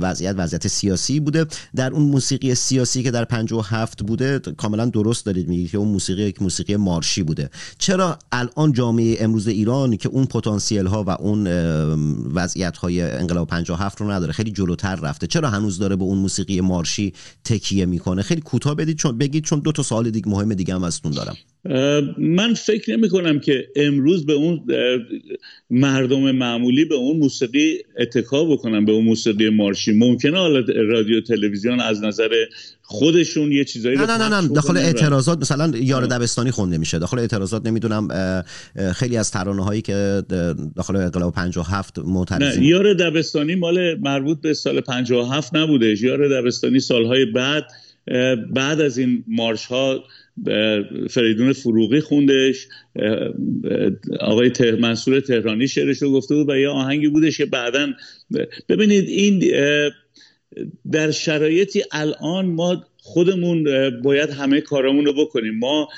وضعیت 0.00 0.34
وضعیت 0.38 0.68
سیاسی 0.68 1.20
بوده. 1.20 1.46
در 1.76 1.92
اون 1.92 2.02
موسیقی 2.02 2.54
سیاسی 2.54 3.02
که 3.02 3.10
در 3.10 3.24
57 3.24 4.02
بوده 4.02 4.38
کاملا 4.38 4.86
درست 4.86 5.26
دارید 5.26 5.48
میگید 5.48 5.70
که 5.70 5.78
اون 5.78 5.88
موسیقی 5.88 6.22
یک 6.22 6.42
موسیقی 6.42 6.76
مارشی 6.76 7.22
بوده. 7.22 7.50
چرا 7.78 8.18
الان 8.32 8.72
جامعه 8.72 9.16
امروز 9.20 9.48
ایران 9.48 9.96
که 9.96 10.08
اون 10.08 10.24
پتانسیل 10.26 10.86
ها 10.86 11.04
و 11.04 11.10
اون 11.10 11.46
وضعیت 12.34 12.76
های 12.76 13.02
انقلاب 13.02 13.48
57 13.48 14.00
رو 14.00 14.10
نداره 14.10 14.32
خیلی 14.32 14.50
جلوتر 14.50 14.94
رفته. 14.94 15.26
چرا 15.26 15.50
هنوز 15.50 15.78
داره 15.78 15.96
به 15.96 16.04
اون 16.04 16.18
موسیقی 16.18 16.60
مارشی 16.60 17.12
تکیه 17.44 17.86
می‌کنه؟ 17.86 18.22
خیلی 18.22 18.40
کوتاه 18.40 18.74
بدید 18.74 18.96
چون 18.96 19.18
بگید 19.18 19.44
چون 19.44 19.58
دو 19.58 19.72
تا 19.72 19.82
سوال 19.82 20.10
دیگه 20.10 20.28
مهم 20.28 20.54
دیگه 20.54 20.74
هم 20.74 20.84
ازتون 20.84 21.12
دارم. 21.24 21.36
من 22.18 22.54
فکر 22.54 22.96
نمی 22.96 23.08
کنم 23.08 23.40
که 23.40 23.68
امروز 23.76 24.26
به 24.26 24.32
اون 24.32 24.60
مردم 25.70 26.30
معمولی 26.30 26.84
به 26.84 26.94
اون 26.94 27.16
موسیقی 27.16 27.78
اتکا 27.98 28.44
بکنن 28.44 28.84
به 28.84 28.92
اون 28.92 29.04
موسیقی 29.04 29.48
مارشی. 29.48 29.92
ممکنه 29.92 30.38
حالا 30.38 30.64
رادیو 30.88 31.20
تلویزیون 31.20 31.80
از 31.80 32.04
نظر 32.04 32.28
خودشون 32.82 33.52
یه 33.52 33.64
چیزایی 33.64 33.96
نه 33.96 34.06
نه 34.06 34.28
نه, 34.28 34.40
نه. 34.40 34.48
داخل 34.48 34.76
اعتراضات 34.76 35.38
مثلا 35.38 35.72
یار 35.76 36.06
دبستانی 36.06 36.50
خونده 36.50 36.78
میشه. 36.78 36.98
داخل 36.98 37.18
اعتراضات 37.18 37.66
نمی‌دونم 37.66 38.08
خیلی 38.94 39.16
از 39.16 39.30
ترانه 39.30 39.64
هایی 39.64 39.82
که 39.82 40.22
داخل 40.76 40.96
انقلاب 40.96 41.34
57 41.34 41.98
معترضین 41.98 42.62
نه 42.62 42.68
یار 42.68 42.94
دبستانی 42.94 43.54
مال 43.54 43.98
مربوط 43.98 44.40
به 44.40 44.54
سال 44.54 44.80
57 44.80 45.56
نبوده 45.56 46.02
یار 46.02 46.40
دبستانی 46.40 46.80
سالهای 46.80 47.24
بعد 47.24 47.64
بعد 48.54 48.80
از 48.80 48.98
این 48.98 49.24
مارش 49.28 49.66
ها 49.66 50.04
فریدون 51.10 51.52
فروغی 51.52 52.00
خوندش 52.00 52.68
آقای 54.20 54.50
ته 54.50 54.72
منصور 54.72 55.20
تهرانی 55.20 55.68
شعرش 55.68 56.02
رو 56.02 56.12
گفته 56.12 56.34
بود 56.34 56.48
و 56.48 56.56
یه 56.56 56.68
آهنگی 56.68 57.08
بودش 57.08 57.38
که 57.38 57.46
بعدا 57.46 57.88
ببینید 58.68 59.08
این 59.08 59.52
در 60.92 61.10
شرایطی 61.10 61.82
الان 61.92 62.46
ما 62.46 62.84
خودمون 63.02 63.64
باید 64.02 64.30
همه 64.30 64.60
کارامون 64.60 65.04
رو 65.04 65.12
بکنیم. 65.12 65.58
ما 65.58 65.88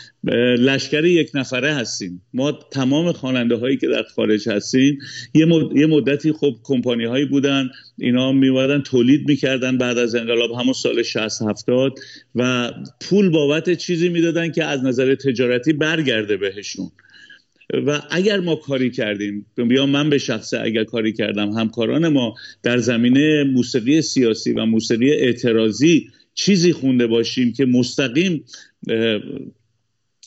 لشکر 0.59 1.05
یک 1.05 1.31
نفره 1.35 1.75
هستیم. 1.75 2.23
ما 2.35 2.53
تمام 2.53 3.13
خواننده 3.13 3.57
هایی 3.57 3.77
که 3.77 3.89
در 3.89 4.03
خارج 4.03 4.49
هستیم. 4.49 4.99
یه, 5.35 5.87
مدتی 5.87 6.33
خب 6.33 6.57
کمپانی 6.63 7.05
هایی 7.05 7.25
بودن. 7.25 7.71
اینا 7.99 8.33
میوادن 8.33 8.81
تولید 8.83 9.29
می‌کردن 9.29 9.79
بعد 9.79 9.99
از 9.99 10.15
انقلاب 10.15 10.51
همون 10.51 10.73
سال 10.73 11.03
60 11.03 11.43
70 11.43 11.99
و 12.35 12.71
پول 13.01 13.31
بابت 13.31 13.75
چیزی 13.75 14.09
می‌دادن 14.09 14.53
که 14.53 14.65
از 14.65 14.85
نظر 14.85 15.15
تجارتی 15.15 15.73
برگرده 15.73 16.37
بهشون. 16.37 16.91
و 17.87 18.03
اگر 18.11 18.41
ما 18.41 18.57
کاری 18.57 18.91
کردیم 18.91 19.47
بیا 19.69 19.87
من 19.87 20.11
به 20.11 20.19
شخصه 20.19 20.61
اگر 20.61 20.85
کاری 20.85 21.13
کردم 21.13 21.51
همکاران 21.51 22.09
ما 22.09 22.35
در 22.63 22.79
زمینه 22.79 23.45
موسیقی 23.45 24.03
سیاسی 24.03 24.53
و 24.53 24.67
موسیقی 24.67 25.11
اعتراضی 25.11 26.11
چیزی 26.35 26.73
خونده 26.73 27.07
باشیم 27.07 27.53
که 27.53 27.65
مستقیم 27.65 28.45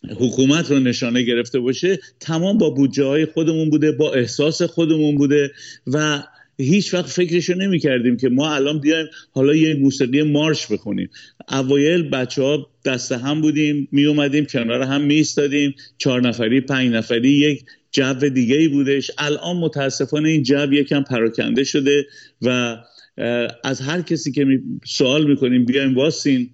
حکومت 0.09 0.71
رو 0.71 0.79
نشانه 0.79 1.21
گرفته 1.21 1.59
باشه 1.59 1.99
تمام 2.19 2.57
با 2.57 2.69
بودجه 2.69 3.03
های 3.03 3.25
خودمون 3.25 3.69
بوده 3.69 3.91
با 3.91 4.13
احساس 4.13 4.61
خودمون 4.61 5.15
بوده 5.15 5.51
و 5.87 6.23
هیچ 6.57 6.93
وقت 6.93 7.05
فکرشو 7.05 7.53
نمی 7.53 7.79
کردیم 7.79 8.17
که 8.17 8.29
ما 8.29 8.55
الان 8.55 8.79
بیایم 8.79 9.07
حالا 9.31 9.55
یه 9.55 9.73
موسیقی 9.73 10.23
مارش 10.23 10.67
بخونیم. 10.67 11.09
اوایل 11.51 12.09
بچه 12.09 12.41
ها 12.41 12.69
دست 12.85 13.11
هم 13.11 13.41
بودیم 13.41 13.87
می 13.91 14.05
اومدیم 14.05 14.45
کنار 14.45 14.81
هم 14.81 15.01
می 15.01 15.19
استادیم 15.19 15.75
چهار 15.97 16.21
نفری 16.21 16.61
پنج 16.61 16.91
نفری 16.91 17.29
یک 17.29 17.65
جو 17.91 18.13
دیگه 18.13 18.55
ای 18.55 18.67
بودش. 18.67 19.11
الان 19.17 19.57
متاسفانه 19.57 20.29
این 20.29 20.43
جو 20.43 20.73
یکم 20.73 21.03
پراکنده 21.03 21.63
شده 21.63 22.05
و 22.41 22.77
از 23.63 23.81
هر 23.81 24.01
کسی 24.01 24.31
که 24.31 24.45
سوال 24.85 25.27
می‌کنیم 25.27 25.65
بیایم 25.65 25.95
واسین. 25.95 26.49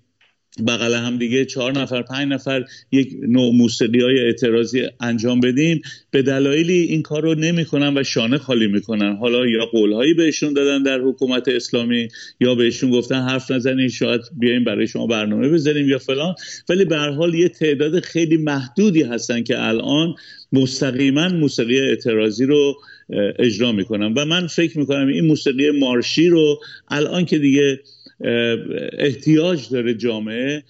بغل 0.67 0.93
هم 0.93 1.17
دیگه 1.17 1.45
چهار 1.45 1.79
نفر 1.79 2.01
پنج 2.01 2.31
نفر 2.31 2.63
یک 2.91 3.15
نوع 3.27 3.53
موسیقی 3.53 4.01
های 4.01 4.19
اعتراضی 4.19 4.83
انجام 4.99 5.39
بدیم. 5.39 5.81
به 6.11 6.21
دلایلی 6.21 6.73
این 6.73 7.01
کار 7.01 7.21
رو 7.21 7.35
نمی‌کنن 7.35 7.97
و 7.97 8.03
شانه 8.03 8.37
خالی 8.37 8.67
می‌کنن. 8.67 9.15
حالا 9.15 9.45
یا 9.45 9.65
قولهایی 9.65 10.13
بهشون 10.13 10.53
دادن 10.53 10.83
در 10.83 10.99
حکومت 10.99 11.47
اسلامی 11.47 12.07
یا 12.39 12.55
بهشون 12.55 12.91
گفتن 12.91 13.21
حرف 13.21 13.51
نزنین 13.51 13.89
شاید 13.89 14.21
بیایم 14.39 14.63
برای 14.63 14.87
شما 14.87 15.07
برنامه 15.07 15.49
بزنیم 15.49 15.89
یا 15.89 15.97
فلان. 15.97 16.35
ولی 16.69 16.85
به 16.85 16.97
هر 16.97 17.11
حال 17.11 17.33
یه 17.33 17.49
تعداد 17.49 17.99
خیلی 17.99 18.37
محدودی 18.37 19.03
هستن 19.03 19.43
که 19.43 19.67
الان 19.67 20.15
مستقیما 20.53 21.29
موسیقی 21.29 21.79
اعتراضی 21.79 22.45
رو 22.45 22.75
اجرا 23.39 23.71
می‌کنن 23.71 24.13
و 24.13 24.25
من 24.25 24.47
فکر 24.47 24.79
می‌کنم 24.79 25.07
این 25.07 25.25
موسیقی 25.25 25.71
مارشی 25.79 26.29
رو 26.29 26.59
الان 26.87 27.25
که 27.25 27.39
دیگه 27.39 27.79
احتیاج 28.97 29.69
داره 29.69 29.93
جامعه 29.93 30.63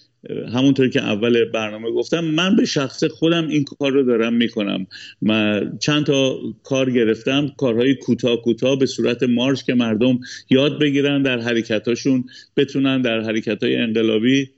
همونطور 0.54 0.90
که 0.90 1.02
اول 1.04 1.46
برنامه 1.46 1.92
گفتم 1.92 2.24
من 2.24 2.56
به 2.56 2.66
شخص 2.66 3.04
خودم 3.04 3.48
این 3.48 3.64
کار 3.64 3.92
رو 3.92 4.04
دارم 4.04 4.34
می‌کنم. 4.34 4.88
من 5.22 5.78
چند 5.80 6.06
تا 6.06 6.40
کار 6.64 6.92
گرفتم 6.92 7.52
کارهای 7.58 7.96
کوتاه 7.96 8.42
کوتاه 8.42 8.80
به 8.80 8.86
صورت 8.86 9.24
مارش 9.24 9.64
که 9.64 9.74
مردم 9.74 10.20
یاد 10.50 10.80
بگیرن 10.80 11.22
در 11.22 11.40
حرکتاشون 11.40 12.24
بتونن 12.58 13.02
در 13.02 13.20
حرکت 13.20 13.64
های 13.64 13.76
انقلابی 13.76 14.50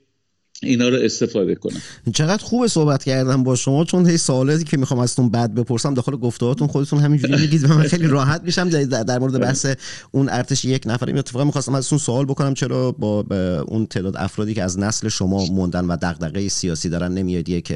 اینا 0.62 0.88
رو 0.88 0.96
استفاده 1.02 1.54
کنم. 1.54 1.82
چقدر 2.14 2.44
خوب 2.44 2.66
صحبت 2.66 3.04
کردم 3.04 3.42
با 3.42 3.56
شما 3.56 3.84
چون 3.84 4.08
هی 4.08 4.16
سوالاتی 4.16 4.64
که 4.64 4.76
می‌خوام 4.76 5.00
ازتون 5.00 5.28
بعد 5.28 5.54
بپرسم 5.54 5.94
داخل 5.94 6.16
گفتهاتون 6.16 6.68
خودتون 6.68 6.98
همینجوری 6.98 7.36
میگید 7.36 7.64
و 7.64 7.68
من 7.68 7.82
خیلی. 7.82 8.06
راحت 8.06 8.42
میشم 8.44 8.68
در 8.68 9.18
مورد 9.18 9.40
بحث 9.40 9.66
اون 10.12 10.28
ارتش 10.28 10.64
یک 10.64 10.82
نفره 10.86 11.18
اتفاقا 11.18 11.44
می‌خواستم 11.44 11.74
ازتون 11.74 11.98
سوال 11.98 12.24
بکنم 12.24 12.54
چرا 12.54 12.92
با 12.92 13.24
اون 13.68 13.86
تعداد 13.86 14.16
افرادی 14.16 14.54
که 14.54 14.62
از 14.62 14.78
نسل 14.78 15.08
شما 15.08 15.44
موندن 15.46 15.84
و 15.84 15.96
دغدغه 16.02 16.48
سیاسی 16.48 16.88
دارن 16.88 17.12
نمیاد 17.12 17.48
یک 17.48 17.72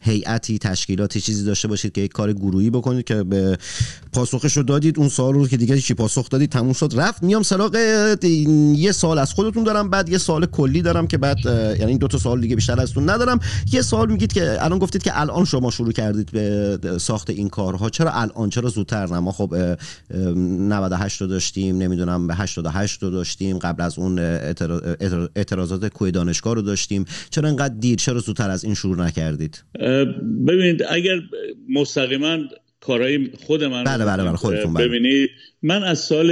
هیئتی 0.00 0.58
تشکیلاتی 0.58 1.20
چیزی 1.20 1.44
داشته 1.44 1.68
باشید 1.68 1.92
که 1.92 2.00
یک 2.00 2.12
کار 2.12 2.32
گروهی 2.32 2.70
بکنید 2.70 3.04
که 3.04 3.22
به 3.22 3.58
پاسخش 4.12 4.56
رو 4.56 4.62
دادید؟ 4.62 4.98
اون 4.98 5.08
سوال 5.08 5.34
رو 5.34 5.48
که 5.48 5.56
دیگه 5.56 5.80
چی 5.80 5.94
پاسخ 5.94 6.28
دادید؟ 6.28 6.50
تموم 6.50 6.72
شد. 6.72 6.92
رفت. 6.96 7.22
میام 7.22 7.42
سراغ 7.42 7.76
یه 8.76 8.92
سوال 8.92 9.18
از 9.18 9.32
خودتون 9.32 9.64
دارم 9.64 9.90
بعد 9.90 10.08
یه 10.08 10.18
سوال 10.18 10.46
کلی 10.46 10.82
دارم 10.82 11.06
که 11.06 11.18
بعد 11.18 11.38
یعنی 11.80 11.98
دو 12.06 12.10
تا 12.10 12.18
سوال 12.18 12.40
دیگه 12.40 12.56
بیشتر 12.56 12.80
ازتون 12.80 13.10
ندارم. 13.10 13.40
یه 13.72 13.82
سوال 13.82 14.10
میگید 14.10 14.32
که 14.32 14.64
الان 14.64 14.78
گفتید 14.78 15.02
که 15.02 15.20
الان 15.20 15.44
شما 15.44 15.70
شروع 15.70 15.92
کردید 15.92 16.30
به 16.30 16.98
ساخت 16.98 17.30
این 17.30 17.48
کارها. 17.48 17.90
چرا 17.90 18.10
الان؟ 18.10 18.50
چرا 18.50 18.68
زودتر 18.68 19.06
نه؟ 19.06 19.18
ما 19.18 19.32
خب 19.32 19.54
98 20.10 21.20
رو 21.20 21.26
داشتیم 21.26 21.78
نمی‌دونم 21.78 22.26
به 22.26 22.34
88 22.34 23.02
رو 23.02 23.10
داشتیم 23.10 23.58
قبل 23.58 23.82
از 23.82 23.98
اون 23.98 24.18
اعتراضات 25.36 25.88
کوه 25.88 26.10
دانشگاه 26.10 26.54
رو 26.54 26.62
داشتیم. 26.62 27.04
چرا 27.30 27.48
انقدر 27.48 27.74
دیر؟ 27.74 27.98
چرا 27.98 28.18
زودتر 28.18 28.50
از 28.50 28.64
این 28.64 28.74
شروع 28.74 28.96
نکردید؟ 28.96 29.64
ببینید 30.46 30.82
اگر 30.90 31.16
مستقیما 31.74 32.36
کارهای 32.86 33.30
خود 33.46 33.64
من 33.64 33.84
بله 33.84 34.04
بله 34.04 34.24
بله 34.24 34.36
خودتون 34.36 34.74
بله. 34.74 34.88
ببینید 34.88 35.30
من 35.62 35.82
از 35.82 35.98
سال 35.98 36.30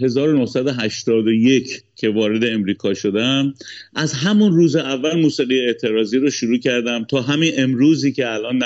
1981 0.00 1.82
که 1.96 2.08
وارد 2.08 2.44
امریکا 2.44 2.94
شدم 2.94 3.54
از 3.94 4.12
همون 4.12 4.52
روز 4.52 4.76
اول 4.76 5.20
موسیقی 5.20 5.60
اعتراضی 5.60 6.18
رو 6.18 6.30
شروع 6.30 6.58
کردم 6.58 7.04
تا 7.04 7.22
همین 7.22 7.52
امروزی 7.56 8.12
که 8.12 8.32
الان 8.32 8.62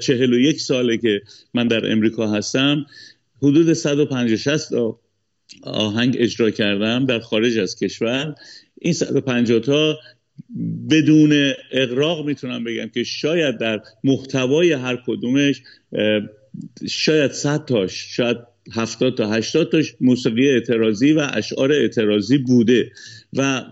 41 0.00 0.60
ساله 0.60 0.96
که 0.98 1.22
من 1.54 1.68
در 1.68 1.92
امریکا 1.92 2.30
هستم 2.30 2.86
حدود 3.42 3.72
150 3.72 4.58
تا 4.70 5.00
آهنگ 5.62 6.16
اجرا 6.18 6.50
کردم 6.50 7.06
در 7.06 7.18
خارج 7.18 7.58
از 7.58 7.76
کشور 7.76 8.34
این 8.80 8.92
150 8.92 9.60
تا 9.60 9.98
بدون 10.90 11.52
اقراق 11.72 12.26
می‌تونم 12.26 12.64
بگم 12.64 12.88
که 12.88 13.04
شاید 13.04 13.58
در 13.58 13.80
محتوای 14.04 14.72
هر 14.72 15.02
کدومش 15.06 15.62
شاید 16.88 17.32
صد 17.32 17.64
تاش 17.64 18.16
شاید 18.16 18.36
هفتاد 18.72 19.16
تا 19.16 19.30
هشتاد 19.32 19.72
تاش 19.72 19.94
موسیقی 20.00 20.48
اعتراضی 20.48 21.12
و 21.12 21.30
اشعار 21.32 21.72
اعتراضی 21.72 22.38
بوده. 22.38 22.92
و 23.32 23.62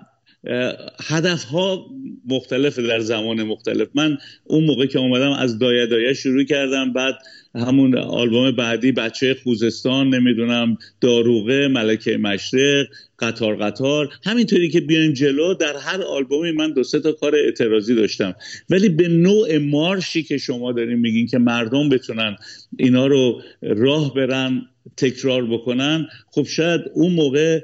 هدف 1.07 1.45
ها 1.45 1.87
مختلف 2.29 2.79
در 2.79 3.01
زمان 3.01 3.43
مختلف. 3.43 3.89
من 3.95 4.19
اون 4.45 4.65
موقع 4.65 4.87
که 4.87 4.99
اومدم 4.99 5.31
از 5.31 5.59
دایه 5.59 5.87
دایه 5.87 6.13
شروع 6.13 6.45
کردم 6.45 6.93
بعد 6.93 7.15
همون 7.55 7.99
آلبوم 7.99 8.51
بعدی 8.51 8.93
بچه 8.93 9.37
خوزستان 9.45 10.15
نمی‌دونم 10.15 10.77
داروغه 11.01 11.69
ملکه 11.69 12.17
مشرق 12.17 12.87
قطار 13.19 13.57
قطار. 13.57 14.09
همینطوری 14.25 14.71
که 14.71 14.81
بیایم 14.81 15.13
جلو 15.13 15.55
در 15.55 15.77
هر 15.77 16.03
آلبومی 16.03 16.53
من 16.53 16.73
دو 16.73 16.85
سه 16.85 17.01
تا 17.01 17.13
کار 17.13 17.35
اعتراضی 17.35 17.95
داشتم. 17.95 18.35
ولی 18.71 18.89
به 18.89 19.09
نوع 19.09 19.59
مارشی 19.59 20.23
که 20.23 20.39
شما 20.39 20.73
دارین 20.73 20.99
میگین 20.99 21.27
که 21.27 21.39
مردم 21.39 21.89
بتونن 21.89 22.37
اینا 22.79 23.07
رو 23.07 23.43
راه 23.63 24.15
برن 24.15 24.63
تکرار 24.97 25.47
بکنن 25.47 26.09
خب 26.31 26.47
شاید 26.47 26.81
اون 26.95 27.13
موقع 27.13 27.61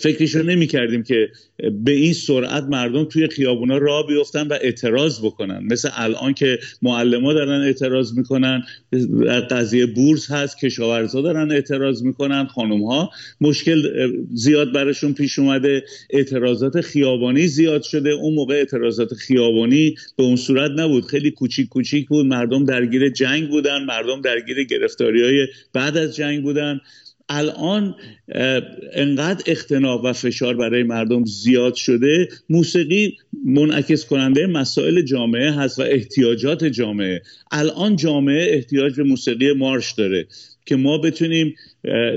فکرش 0.00 0.34
رو 0.34 0.42
نمی 0.42 0.66
کردیم 0.66 1.02
که 1.02 1.28
به 1.84 1.92
این 1.92 2.12
سرعت 2.12 2.64
مردم 2.64 3.04
توی 3.04 3.28
خیابونا 3.28 3.78
راه 3.78 4.06
بیفتن 4.06 4.46
و 4.46 4.58
اعتراض 4.60 5.20
بکنن. 5.24 5.64
مثل 5.64 5.88
الان 5.92 6.34
که 6.34 6.58
معلم 6.82 7.32
دارن 7.32 7.60
اعتراض 7.60 8.12
می‌کنن 8.18 8.62
قضیه 9.50 9.86
بورس 9.86 10.30
هست 10.30 10.58
کشاورزا 10.58 11.22
دارن 11.22 11.50
اعتراض 11.50 12.02
می‌کنن 12.02 12.46
خانم 12.46 12.84
ها 12.84 13.10
مشکل 13.40 13.82
زیاد 14.34 14.72
برشون 14.72 15.14
پیش 15.14 15.38
اومده 15.38 15.84
اعتراضات 16.10 16.80
خیابانی 16.80 17.46
زیاد 17.46 17.82
شده. 17.82 18.10
اون 18.10 18.34
موقع 18.34 18.54
اعتراضات 18.54 19.14
خیابانی 19.14 19.94
به 20.16 20.22
اون 20.22 20.36
صورت 20.36 20.70
نبود. 20.70 21.04
خیلی 21.04 21.30
کوچیک 21.30 21.68
کوچیک 21.68 22.08
بود. 22.08 22.26
مردم 22.26 22.64
درگیر 22.64 23.08
جنگ 23.08 23.48
بودن 23.48 23.84
مردم 23.84 24.20
درگیر 24.20 24.64
گرفتاری 24.64 25.22
های 25.22 25.46
بعد 25.72 25.96
از 25.96 26.16
جنگ 26.16 26.42
بودن. 26.42 26.80
الان 27.30 27.94
انقدر 28.92 29.42
اختناق 29.46 30.04
و 30.04 30.12
فشار 30.12 30.56
برای 30.56 30.82
مردم 30.82 31.24
زیاد 31.24 31.74
شده 31.74 32.28
موسیقی 32.48 33.16
منعکس 33.44 34.04
کننده 34.04 34.46
مسائل 34.46 35.02
جامعه 35.02 35.52
هست 35.52 35.78
و 35.78 35.82
احتیاجات 35.82 36.64
جامعه. 36.64 37.22
الان 37.50 37.96
جامعه 37.96 38.54
احتیاج 38.54 38.96
به 38.96 39.02
موسیقی 39.02 39.52
مارش 39.52 39.92
داره 39.92 40.26
که 40.66 40.76
ما 40.76 40.98
بتونیم 40.98 41.54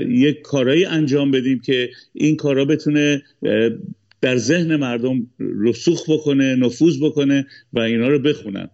یک 0.08 0.42
کارایی 0.42 0.84
انجام 0.84 1.30
بدیم 1.30 1.60
که 1.60 1.90
این 2.12 2.36
کارا 2.36 2.64
بتونه 2.64 3.22
در 4.20 4.36
ذهن 4.36 4.76
مردم 4.76 5.26
رسوخ 5.38 6.10
بکنه 6.10 6.56
نفوذ 6.56 7.02
بکنه 7.02 7.46
و 7.72 7.80
اینا 7.80 8.08
رو 8.08 8.18
بخونن. 8.18 8.70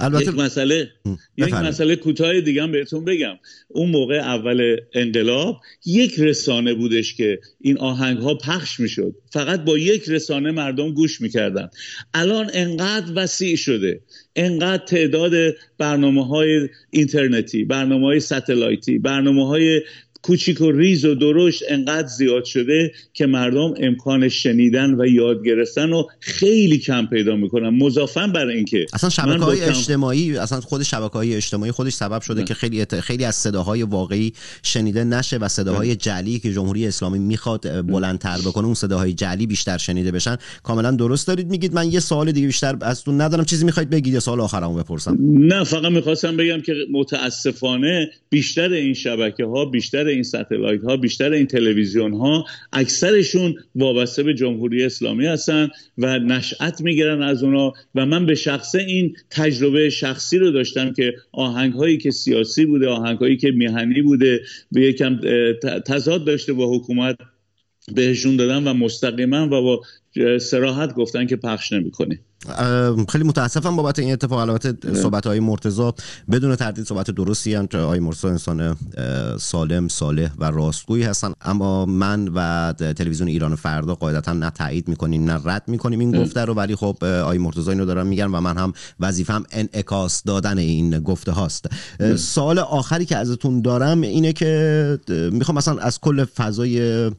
البته 0.00 0.22
یک 0.22 0.28
مسئله 0.28 0.88
یک 1.36 1.54
مسئله 1.54 1.96
کوتاه 1.96 2.40
دیگه 2.40 2.62
هم 2.62 2.72
بهتون 2.72 3.04
بگم. 3.04 3.34
اون 3.68 3.90
موقع 3.90 4.14
اول 4.14 4.76
انقلاب 4.94 5.60
یک 5.86 6.14
رسانه 6.18 6.74
بودش 6.74 7.14
که 7.14 7.40
این 7.60 7.78
آهنگ 7.78 8.18
ها 8.18 8.34
پخش 8.34 8.80
می‌شد. 8.80 9.14
فقط 9.32 9.64
با 9.64 9.78
یک 9.78 10.08
رسانه 10.08 10.50
مردم 10.50 10.92
گوش 10.92 11.20
می‌کردن. 11.20 11.68
الان 12.14 12.50
انقدر 12.52 13.12
وسیع 13.14 13.56
شده. 13.56 14.00
انقدر 14.36 14.84
تعداد 14.84 15.32
برنامه 15.78 16.26
های 16.26 16.68
اینترنتی 16.90 17.64
برنامه 17.64 18.06
های 18.06 18.20
ستلایتی 18.20 18.98
برنامه 18.98 19.46
های 19.46 19.82
کوچیک 20.22 20.60
و 20.60 20.70
ریز 20.70 21.04
و 21.04 21.14
درشت 21.14 21.62
انقدر 21.68 22.08
زیاد 22.08 22.44
شده 22.44 22.92
که 23.12 23.26
مردم 23.26 23.74
امکان 23.80 24.28
شنیدن 24.28 25.00
و 25.00 25.06
یاد 25.06 25.44
گرفتن 25.44 25.90
رو 25.90 26.08
خیلی 26.20 26.78
کم 26.78 27.06
پیدا 27.06 27.36
می‌کنن. 27.36 27.68
مضافا 27.68 28.26
بر 28.26 28.46
اینکه 28.46 28.86
اصلا 28.92 29.10
شبکه 29.10 29.44
های 29.44 29.62
اجتماعی 29.62 30.36
اصلا 30.36 30.60
خود 30.60 30.82
شبکه 30.82 31.12
های 31.12 31.34
اجتماعی 31.34 31.72
خودش 31.72 31.92
سبب 31.92 32.22
شده 32.22 32.44
که 32.44 32.54
خیلی 32.54 32.84
خیلی 32.84 33.24
از 33.24 33.34
صداهای 33.34 33.82
واقعی 33.82 34.32
شنیده 34.62 35.04
نشه 35.04 35.36
و 35.36 35.48
صداهای 35.48 35.96
جعلی 35.96 36.38
که 36.38 36.52
جمهوری 36.52 36.86
اسلامی 36.86 37.18
می‌خواد 37.18 37.86
بلندتر 37.86 38.38
بکنه 38.38 38.64
اون 38.64 38.74
صداهای 38.74 39.12
جعلی 39.12 39.46
بیشتر 39.46 39.78
شنیده 39.78 40.10
بشن. 40.10 40.36
کاملا 40.62 40.90
درست 40.90 41.26
دارید 41.26 41.50
میگید. 41.50 41.74
من 41.74 41.92
یه 41.92 42.00
سوال 42.00 42.32
دیگه 42.32 42.46
بیشتر 42.46 42.76
از 42.80 43.04
تو 43.04 43.12
ندارم. 43.12 43.44
چیزی 43.44 43.64
می‌خواید 43.64 43.90
بگید 43.90 44.14
یا 44.14 44.20
سوال 44.20 44.40
آخرمو 44.40 44.74
بپرسم؟ 44.74 45.18
نه 45.20 45.64
فقط 45.64 45.92
می‌خواستم 45.92 46.36
بگم 46.36 46.60
که 46.60 46.74
متاسفانه 46.92 48.10
بیشتر 48.30 48.72
این 48.72 48.94
شبکه 48.94 49.44
ها 49.44 49.64
بیشتر 49.64 50.07
این 50.08 50.22
ستلایت 50.22 50.82
ها 50.82 50.96
بیشتر 50.96 51.32
این 51.32 51.46
تلویزیون 51.46 52.12
ها 52.12 52.44
اکثرشون 52.72 53.54
وابسته 53.74 54.22
به 54.22 54.34
جمهوری 54.34 54.84
اسلامی 54.84 55.26
هستن 55.26 55.68
و 55.98 56.18
نشأت 56.18 56.80
می‌گیرن 56.80 57.22
از 57.22 57.42
اونا 57.42 57.72
و 57.94 58.06
من 58.06 58.26
به 58.26 58.34
شخصه 58.34 58.78
این 58.78 59.16
تجربه 59.30 59.90
شخصی 59.90 60.38
رو 60.38 60.50
داشتم 60.50 60.92
که 60.92 61.14
آهنگ 61.32 61.72
هایی 61.72 61.98
که 61.98 62.10
سیاسی 62.10 62.66
بوده 62.66 62.88
آهنگ 62.88 63.18
هایی 63.18 63.36
که 63.36 63.50
میهنی 63.50 64.02
بوده 64.02 64.40
به 64.72 64.80
یکم 64.80 65.20
تضاد 65.86 66.24
داشته 66.24 66.52
با 66.52 66.76
حکومت 66.76 67.16
بهشون 67.94 68.36
دادن 68.36 68.68
و 68.68 68.74
مستقیما 68.74 69.46
و 69.46 69.48
با 69.48 69.82
سراحت 70.38 70.94
گفتن 70.94 71.26
که 71.26 71.36
پخش 71.36 71.72
نمی‌کنه. 71.72 72.20
خیلی 73.08 73.24
متاسفم 73.24 73.76
بابت 73.76 73.98
این 73.98 74.12
اتفاق. 74.12 74.38
البته 74.38 74.94
صحبت 74.94 75.26
های 75.26 75.40
مرتضی 75.40 75.90
بدون 76.30 76.56
تردید 76.56 76.86
صحبت 76.86 77.10
درستی 77.10 77.54
هم 77.54 77.66
که 77.66 77.78
آقای 77.78 78.00
مرتضی 78.00 78.26
انسان 78.26 78.76
سالم 79.40 79.88
صالح 79.88 80.30
و 80.38 80.44
راستگویی 80.50 81.02
هستن. 81.02 81.32
اما 81.42 81.86
من 81.86 82.28
و 82.34 82.72
تلویزیون 82.72 83.28
ایران 83.28 83.54
فردا 83.54 83.94
قاعدتا 83.94 84.32
نه 84.32 84.50
تایید 84.50 84.88
می‌کنیم 84.88 85.30
نه 85.30 85.40
رد 85.44 85.62
می‌کنیم 85.66 85.98
این 85.98 86.22
گفته 86.22 86.44
رو. 86.44 86.54
ولی 86.54 86.76
خب 86.76 87.04
آقای 87.04 87.38
مرتضی 87.38 87.70
اینو 87.70 87.84
دارن 87.84 88.06
میگن 88.06 88.26
و 88.26 88.40
من 88.40 88.56
هم 88.56 88.72
وظیفم 89.00 89.44
انعکاس 89.50 90.22
دادن 90.22 90.58
این 90.58 90.98
گفته 90.98 91.32
هاست. 91.32 91.66
سال 92.16 92.58
آخری 92.58 93.04
که 93.04 93.16
ازتون 93.16 93.62
دارم 93.62 94.00
اینه 94.00 94.32
که 94.32 94.98
می‌خوام 95.32 95.58
مثلا 95.58 95.78
از 95.78 96.00
کل 96.00 96.24
فضای 96.24 97.10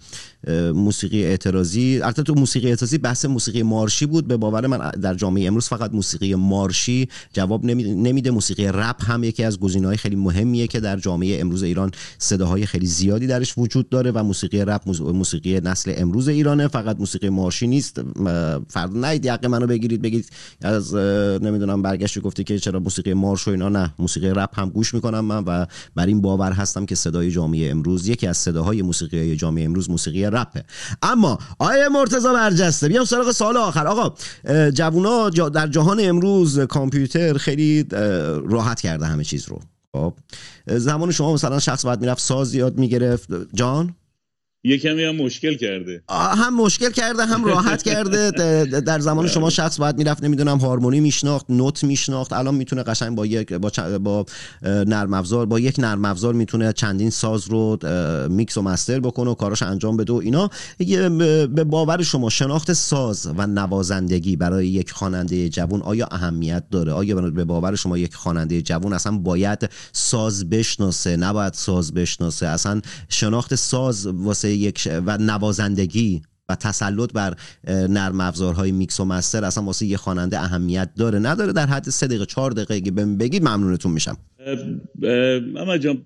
موسیقی 0.74 1.24
اعتراضی. 1.24 2.00
البته 2.04 2.24
تو 2.24 2.34
موسیقی 2.34 2.68
اعتراضی 2.68 2.98
بحث 2.98 3.26
موسیقی 3.26 3.64
مارشی 3.64 4.06
بود. 4.06 4.28
به 4.28 4.38
باور 4.38 4.68
من 4.68 4.90
در 4.90 5.14
جامعه 5.14 5.48
امروز 5.48 5.68
فقط 5.68 5.94
موسیقی 5.94 6.36
مارشی 6.36 7.10
جواب 7.34 7.66
نمیده. 7.66 8.32
موسیقی 8.32 8.68
رپ 8.68 9.12
هم 9.12 9.24
یکی 9.24 9.44
از 9.44 9.60
گزینه‌های 9.60 9.98
خیلی 9.98 10.16
مهمیه 10.16 10.68
که 10.68 10.80
در 10.80 10.98
جامعه 10.98 11.42
امروز 11.42 11.64
ایران 11.64 11.92
صداهای 12.18 12.66
خیلی 12.66 12.86
زیادی 12.86 13.28
درش 13.28 13.58
وجود 13.58 13.90
داره 13.90 14.12
و 14.12 14.24
موسیقی 14.24 14.66
رپ 14.66 14.82
موسیقی 15.00 15.60
نسل 15.60 15.94
امروز 15.98 16.28
ایرانه. 16.28 16.68
فقط 16.68 17.00
موسیقی 17.00 17.30
مارشی 17.30 17.68
نیست. 17.68 18.02
فرد 18.68 19.06
نید 19.06 19.26
یقه 19.26 19.48
منو 19.48 19.68
بگیرید 19.68 20.02
بگید. 20.02 20.30
از 20.62 20.96
نمی‌دونم 20.96 21.82
برگشت 21.82 22.20
گفته 22.20 22.44
که 22.44 22.60
چرا 22.60 22.80
موسیقی 22.80 23.14
مارش 23.14 23.48
و 23.48 23.52
اینا 23.52 23.70
نه. 23.70 23.94
موسیقی 24.00 24.30
رپ 24.30 24.60
هم 24.60 24.70
گوش 24.70 24.94
می‌کنم 24.94 25.26
من 25.26 25.44
و 25.48 25.66
بر 25.96 26.06
این 26.06 26.22
باور 26.22 26.52
هستم 26.52 26.86
که 26.86 26.96
صدای 26.96 27.32
جامعه 27.32 27.72
امروز 27.72 28.08
یکی 28.08 28.28
از 28.28 28.38
صداهای 28.38 28.82
موسیقی 28.82 29.36
جامعه 29.36 29.66
امروز 29.66 29.90
موسیقی 29.90 30.29
رپه. 30.30 30.64
اما 31.04 31.40
آیه 31.60 31.90
مرتضی 31.90 32.28
برجسته 32.28 32.88
بیام 32.88 33.06
سراغ 33.06 33.32
سال 33.32 33.58
آخر. 33.58 33.88
آقا 33.88 34.16
جوونا 34.70 35.30
در 35.30 35.68
جهان 35.68 36.00
امروز 36.02 36.60
کامپیوتر 36.60 37.38
خیلی 37.38 37.86
راحت 38.50 38.82
کرده 38.82 39.06
همه 39.06 39.24
چیز 39.24 39.48
رو. 39.48 39.60
خب 39.94 40.14
زمان 40.68 41.12
شما 41.12 41.34
مثلا 41.34 41.60
شخص 41.60 41.86
باید 41.86 42.02
می‌رفت 42.02 42.22
ساز 42.22 42.56
یاد 42.56 42.78
می‌گرفت. 42.78 43.30
جان؟ 43.54 43.96
یه 44.64 44.78
کمی 44.78 45.04
هم 45.04 45.16
مشکل 45.16 45.56
کرده. 45.56 46.04
هم 46.10 46.56
مشکل 46.56 46.90
کرده 46.90 47.26
هم 47.26 47.46
راحت 47.46 47.84
کرده. 47.84 48.32
در 48.82 49.00
زمان 49.00 49.28
شما 49.28 49.50
شخص 49.50 49.80
باید 49.80 49.98
می‌رفت 49.98 50.24
نمی‌دونم 50.24 50.58
هارمونی 50.58 51.00
میشناخت 51.00 51.46
نوت 51.50 51.84
میشناخت. 51.84 52.34
الان 52.34 52.56
می‌تونه 52.56 52.84
قشنگ 52.84 53.16
با 53.16 53.26
یک 53.26 53.54
با, 53.54 53.72
با 54.00 54.26
نرم 54.64 55.14
افزار 55.14 55.46
با 55.46 55.60
یک 55.60 55.80
نرم 55.80 56.06
افزار 56.06 56.34
می‌تونه 56.34 56.74
چندین 56.74 57.10
ساز 57.10 57.48
رو 57.48 57.78
میکس 58.30 58.58
و 58.58 58.62
مستر 58.62 59.00
بکنه 59.00 59.30
و 59.30 59.34
کاراش 59.34 59.62
انجام 59.62 59.98
بده 59.98 60.14
و 60.14 60.16
اینا. 60.16 60.50
به 61.48 61.64
باور 61.64 62.04
شما 62.04 62.30
شناخت 62.30 62.74
ساز 62.74 63.28
و 63.38 63.48
نوازندگی 63.48 64.36
برای 64.36 64.68
یک 64.68 64.92
خواننده 64.92 65.50
جوون 65.50 65.82
آیا 65.82 66.08
اهمیت 66.12 66.64
داره؟ 66.72 66.92
آیا 66.92 67.16
به 67.16 67.46
باور 67.46 67.76
شما 67.76 67.98
یک 67.98 68.16
خواننده 68.16 68.62
جوون 68.62 68.94
اصلا 68.94 69.18
باید 69.18 69.70
ساز 69.94 70.50
بشناسه؟ 70.50 71.18
نباید 71.18 71.54
ساز 71.54 71.94
بشناسه؟ 71.94 72.48
اصلا 72.48 72.82
شناخت 73.10 73.56
ساز 73.56 74.08
واسه 74.08 74.49
یک 74.50 74.90
و 75.06 75.18
نوازندگی 75.18 76.22
و 76.50 76.56
تسلط 76.56 77.14
بر 77.14 77.34
نرم 77.68 78.22
افزارهای 78.22 78.72
میکس 78.72 79.00
و 79.00 79.06
مستر 79.06 79.46
اصلا 79.46 79.64
واسه 79.64 79.86
یه 79.86 79.98
خواننده 79.98 80.40
اهمیت 80.40 80.90
داره. 80.96 81.20
نداره 81.20 81.54
در 81.54 81.66
حد 81.66 81.90
سه 81.90 82.08
دقیقه 82.08 82.26
چهار 82.26 82.52
دقیقه 82.52 82.74
اگه 82.74 82.92
بگید 82.92 83.44
ممنونتون 83.44 83.92
میشم. 83.92 84.18
محمد 85.54 85.78
جان 85.82 86.06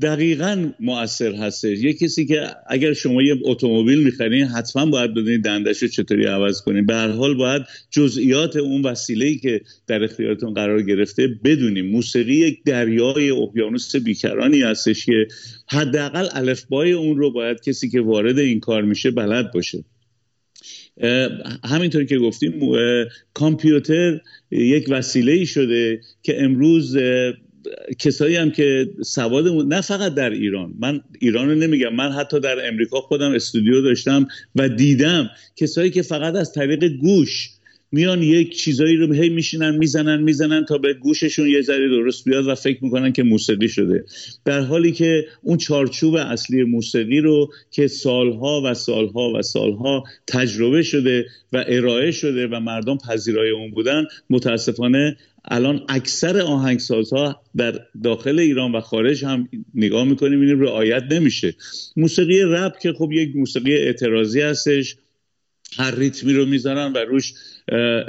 دقیقا 0.00 0.72
مؤثر 0.80 1.34
هستش. 1.34 1.78
یه 1.78 1.92
کسی 1.92 2.26
که 2.26 2.46
اگر 2.66 2.92
شما 2.92 3.22
یه 3.22 3.34
اتومبیل 3.44 4.04
می‌خرین 4.04 4.44
حتما 4.44 4.86
باید 4.86 5.10
بدونید 5.10 5.44
دندش 5.44 5.82
رو 5.82 5.88
چطوری 5.88 6.24
عوض 6.24 6.60
کنید 6.60 6.86
به 6.86 6.94
هر 6.94 7.08
حال 7.08 7.34
باید 7.34 7.62
جزئیات 7.90 8.56
اون 8.56 8.82
وسیله 8.82 9.34
که 9.34 9.60
در 9.86 10.04
اختیارتون 10.04 10.54
قرار 10.54 10.82
گرفته 10.82 11.28
بدونیم. 11.44 11.86
موسیقی 11.86 12.34
یک 12.34 12.64
دریای 12.64 13.30
اقیانوس 13.30 13.96
بیکرانی 13.96 14.62
هستش 14.62 15.06
که 15.06 15.26
حداقل 15.70 16.28
الفبای 16.32 16.92
اون 16.92 17.16
رو 17.16 17.32
باید 17.32 17.60
کسی 17.60 17.90
که 17.90 18.00
وارد 18.00 18.38
این 18.38 18.60
کار 18.60 18.82
میشه 18.82 19.10
بلد 19.10 19.52
باشه. 19.52 19.84
همینطور 21.64 22.04
که 22.04 22.18
گفتیم 22.18 22.52
کامپیوتر 23.34 24.20
یک 24.50 24.86
وسیله 24.88 25.44
شده 25.44 26.00
که 26.22 26.42
امروز 26.42 26.96
کسایی 27.98 28.36
هم 28.36 28.50
که 28.50 28.90
سواد 29.04 29.48
نه 29.48 29.80
فقط 29.80 30.14
در 30.14 30.30
ایران. 30.30 30.74
من 30.78 31.00
ایران 31.20 31.48
رو 31.48 31.54
نمیگم. 31.54 31.94
من 31.94 32.12
حتی 32.12 32.40
در 32.40 32.68
امریکا 32.68 33.00
خودم 33.00 33.32
استودیو 33.32 33.82
داشتم 33.82 34.28
و 34.56 34.68
دیدم 34.68 35.30
کسایی 35.56 35.90
که 35.90 36.02
فقط 36.02 36.34
از 36.34 36.52
طریق 36.52 36.88
گوش 36.88 37.50
میان 37.94 38.22
یک 38.22 38.56
چیزایی 38.56 38.96
رو 38.96 39.12
هی 39.12 39.28
میشینن 39.28 39.76
می‌زنن 39.76 40.22
می‌زنن 40.22 40.64
تا 40.64 40.78
به 40.78 40.94
گوششون 40.94 41.48
یه 41.48 41.62
ذره 41.62 41.88
درست 41.88 42.24
بیاد 42.24 42.46
و 42.46 42.54
فکر 42.54 42.84
می‌کنن 42.84 43.12
که 43.12 43.22
موسیقی 43.22 43.68
شده. 43.68 44.04
در 44.44 44.60
حالی 44.60 44.92
که 44.92 45.26
اون 45.42 45.56
چارچوب 45.56 46.14
اصلی 46.14 46.62
موسیقی 46.62 47.20
رو 47.20 47.52
که 47.70 47.86
سالها 47.86 48.62
و 48.64 48.74
سالها 48.74 49.32
و 49.38 49.42
سالها 49.42 50.04
تجربه 50.26 50.82
شده 50.82 51.26
و 51.52 51.64
ارائه 51.68 52.10
شده 52.10 52.46
و 52.46 52.60
مردم 52.60 52.98
پذیرای 52.98 53.50
اون 53.50 53.70
بودن 53.70 54.04
متاسفانه 54.30 55.16
الان 55.44 55.84
اکثر 55.88 56.40
آهنگسازها 56.40 57.42
در 57.56 57.80
داخل 58.04 58.38
ایران 58.38 58.72
و 58.72 58.80
خارج 58.80 59.24
هم 59.24 59.48
نگاه 59.74 60.04
می‌کنیم 60.04 60.40
این 60.40 60.60
رعایت 60.60 61.02
نمیشه. 61.10 61.54
موسیقی 61.96 62.42
رپ 62.42 62.78
که 62.78 62.92
خب 62.92 63.12
یک 63.12 63.36
موسیقی 63.36 63.74
اعتراضی 63.74 64.40
هستش 64.40 64.96
هر 65.76 65.94
ریتمی 65.94 66.32
رو 66.32 66.46
می‌زنن 66.46 66.92
و 66.92 66.98
روش 66.98 67.32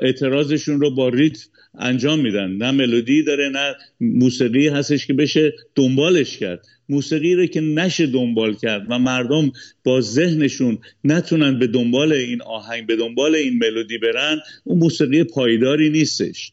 اعتراضشون 0.01 0.81
رو 0.81 0.95
با 0.95 1.09
ریتم 1.09 1.45
انجام 1.79 2.19
میدن. 2.19 2.51
نه 2.51 2.71
ملودی 2.71 3.23
داره 3.23 3.49
نه 3.49 3.75
موسیقی 4.01 4.67
هستش 4.67 5.07
که 5.07 5.13
بشه 5.13 5.53
دنبالش 5.75 6.37
کرد. 6.37 6.65
موسیقی 6.89 7.35
رو 7.35 7.45
که 7.45 7.61
نشه 7.61 8.07
دنبال 8.07 8.53
کرد 8.53 8.85
و 8.89 8.99
مردم 8.99 9.51
با 9.83 10.01
ذهنشون 10.01 10.77
نتونن 11.03 11.59
به 11.59 11.67
دنبال 11.67 12.13
این 12.13 12.41
آهنگ 12.41 12.87
به 12.87 12.95
دنبال 12.95 13.35
این 13.35 13.57
ملودی 13.57 13.97
برن 13.97 14.39
اون 14.63 14.79
موسیقی 14.79 15.23
پایداری 15.23 15.89
نیستش. 15.89 16.51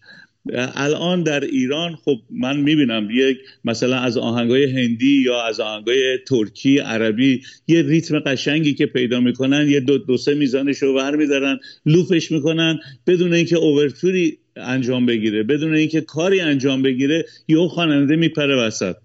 الان 0.55 1.23
در 1.23 1.41
ایران 1.41 1.97
خب 2.05 2.19
من 2.31 2.57
می‌بینم 2.57 3.09
یک 3.13 3.39
مثلا 3.65 3.97
از 3.99 4.17
آهنگای 4.17 4.65
هندی 4.65 5.23
یا 5.25 5.47
از 5.47 5.61
آهنگای 5.61 6.19
ترکی 6.29 6.79
عربی 6.79 7.43
یه 7.69 7.83
ریتم 7.83 8.19
قشنگی 8.19 8.75
که 8.75 8.87
پیدا 8.87 9.21
می‌کنن 9.21 9.69
یه 9.69 9.81
دو, 9.81 9.99
دو 9.99 10.17
سه 10.17 10.35
میزانش 10.35 10.79
رو 10.79 10.97
ور 10.97 11.17
میدارن 11.17 11.59
لوپش 11.87 12.33
می‌کنن 12.33 12.79
بدون 13.07 13.33
اینکه 13.33 13.57
اوورتوری 13.57 14.39
انجام 14.57 15.07
بگیره 15.07 15.43
بدون 15.43 15.75
اینکه 15.75 16.01
کاری 16.01 16.41
انجام 16.41 16.83
بگیره 16.83 17.25
یه 17.49 17.69
خواننده 17.69 18.17
میپره 18.17 18.57
وسط. 18.57 18.97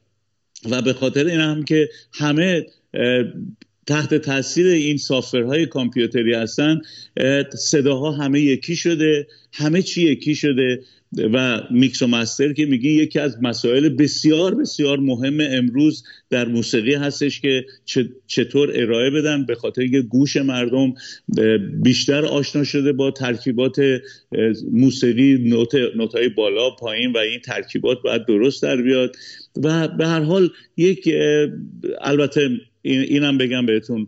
و 0.70 0.82
به 0.82 0.94
خاطر 0.94 1.26
این 1.26 1.40
هم 1.40 1.64
که 1.64 1.90
همه 2.14 2.66
تحت 3.88 4.14
تاثیر 4.14 4.68
این 4.68 4.98
سافرهای 4.98 5.66
کامپیوتری 5.66 6.34
هستن 6.34 6.82
صداها 7.54 8.12
همه 8.12 8.42
یکی 8.42 8.76
شده 8.76 9.28
همه 9.54 9.82
چی 9.82 10.02
یکی 10.02 10.36
شده. 10.36 10.80
و 11.34 11.62
میکس 11.72 12.02
و 12.02 12.08
مستر 12.08 12.54
که 12.54 12.66
میگی 12.66 12.90
یکی 12.90 13.20
از 13.20 13.38
مسائل 13.42 13.90
بسیار 13.90 14.56
بسیار 14.56 15.00
مهم 15.00 15.38
امروز 15.42 16.04
در 16.30 16.48
موسیقی 16.48 16.94
هستش 16.94 17.42
که 17.42 17.66
چطور 18.28 18.72
ارائه 18.76 19.10
بدن 19.10 19.46
به 19.46 19.56
خاطر 19.56 19.88
که 19.88 20.02
گوش 20.02 20.38
مردم 20.38 20.94
بیشتر 21.84 22.26
آشنا 22.26 22.64
شده 22.64 22.94
با 22.94 23.12
ترکیبات 23.12 23.76
موسیقی 24.72 25.38
نوت 25.50 25.76
نوتای 25.96 26.30
بالا 26.30 26.70
پایین 26.70 27.12
و 27.12 27.18
این 27.18 27.40
ترکیبات 27.40 27.98
باید 28.04 28.26
درست 28.26 28.64
در 28.64 28.82
بیاد. 28.82 29.16
و 29.64 29.88
به 29.88 30.08
هر 30.08 30.22
حال 30.22 30.50
یک 30.78 31.10
البته 32.02 32.50
اینم 32.86 33.38
بگم 33.38 33.66
بهتون. 33.66 34.08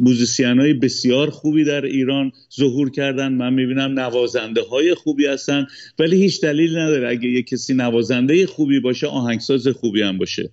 موزیسین 0.00 0.58
های 0.58 0.72
بسیار 0.72 1.30
خوبی 1.30 1.64
در 1.64 1.84
ایران 1.84 2.32
ظهور 2.56 2.90
کردن. 2.90 3.32
من 3.32 3.52
می‌بینم 3.52 4.00
نوازنده 4.00 4.62
های 4.62 4.94
خوبی 4.94 5.26
هستن. 5.26 5.66
ولی 5.98 6.16
هیچ 6.16 6.40
دلیل 6.40 6.78
نداره 6.78 7.08
اگه 7.08 7.28
یه 7.28 7.42
کسی 7.42 7.74
نوازنده 7.74 8.46
خوبی 8.46 8.80
باشه 8.80 9.06
آهنگساز 9.06 9.68
خوبی 9.68 10.02
هم 10.02 10.18
باشه. 10.18 10.50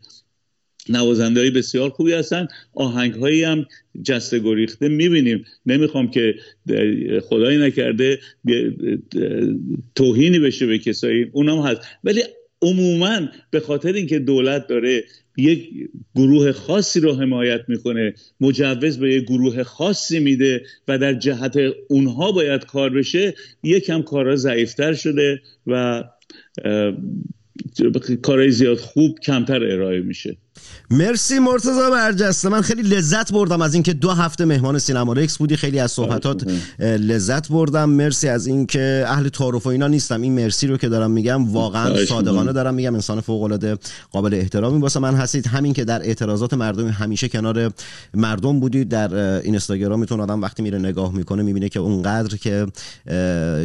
نوازنده 0.89 1.39
های 1.39 1.49
بسیار 1.49 1.89
خوبی 1.89 2.13
هستن. 2.13 2.47
آهنگ 2.73 3.13
هایی 3.13 3.43
هم 3.43 3.65
جسته 4.03 4.39
گریخته 4.39 4.87
می‌بینیم. 4.87 5.45
نمی‌خوام 5.65 6.11
که 6.11 6.35
خدایی 7.21 7.57
نکرده 7.57 8.19
توهینی 9.95 10.39
بشه 10.39 10.65
به 10.67 10.77
کسایی. 10.77 11.29
اونم 11.31 11.61
هست. 11.61 11.81
ولی 12.03 12.21
عموما 12.61 13.19
به 13.51 13.59
خاطر 13.59 13.93
اینکه 13.93 14.19
دولت 14.19 14.67
داره 14.67 15.03
یک 15.41 15.89
گروه 16.15 16.51
خاصی 16.51 16.99
رو 16.99 17.15
حمایت 17.15 17.61
می‌کنه 17.67 18.13
مجوز 18.41 18.99
به 18.99 19.13
یک 19.13 19.23
گروه 19.23 19.63
خاصی 19.63 20.19
میده 20.19 20.63
و 20.87 20.97
در 20.97 21.13
جهت 21.13 21.57
اونها 21.89 22.31
باید 22.31 22.65
کار 22.65 22.89
بشه 22.89 23.33
یکم 23.63 24.01
کارا 24.01 24.35
ضعیفتر 24.35 24.93
شده 24.93 25.41
و 25.67 26.03
کارهای 28.21 28.51
زیاد 28.51 28.77
خوب 28.77 29.19
کمتر 29.19 29.63
ارائه 29.63 30.01
میشه. 30.01 30.37
مرسی 30.89 31.39
مرتضی 31.39 31.91
برجسته. 31.91 32.49
من 32.49 32.62
خیلی 32.62 32.82
لذت 32.82 33.32
بردم 33.32 33.62
از 33.62 33.74
اینکه 33.74 33.93
دو 33.93 34.12
هفته 34.12 34.45
مهمان 34.45 34.80
سینما 34.80 35.14
رکس 35.14 35.38
بودی. 35.38 35.55
خیلی 35.55 35.80
از 35.80 35.91
صحبتات 35.91 36.43
لذت 36.80 37.49
بردم. 37.49 37.89
مرسی 37.89 38.28
از 38.28 38.47
اینکه 38.47 39.05
اهل 39.07 39.30
تعارف 39.30 39.66
و 39.66 39.70
اینا 39.70 39.88
نیستم. 39.88 40.22
این 40.22 40.36
مرسی 40.36 40.68
رو 40.68 40.78
که 40.78 40.89
دارم 40.89 41.12
میگم 41.12 41.53
واقعا 41.53 42.05
صادقانه 42.05 42.53
دارم 42.53 42.74
میگم. 42.74 42.95
انسان 42.95 43.22
فوق 43.22 43.43
العاده 43.43 43.78
قابل 44.12 44.34
احترامی 44.34 44.82
واسه 44.82 44.99
من 44.99 45.16
هستید 45.16 45.47
همین 45.47 45.74
که 45.74 45.86
در 45.86 46.01
اعتراضات 46.01 46.53
مردم 46.53 46.88
همیشه 46.88 47.30
کنار 47.30 47.72
مردم 48.14 48.59
بودید. 48.59 48.89
در 48.89 49.14
اینستاگرامتون 49.16 50.20
آدم 50.20 50.41
وقتی 50.41 50.64
میره 50.64 50.78
نگاه 50.78 51.14
می‌کنه 51.14 51.43
می‌بینه 51.43 51.70
که 51.70 51.80
اونقدر 51.80 52.38
که 52.38 52.68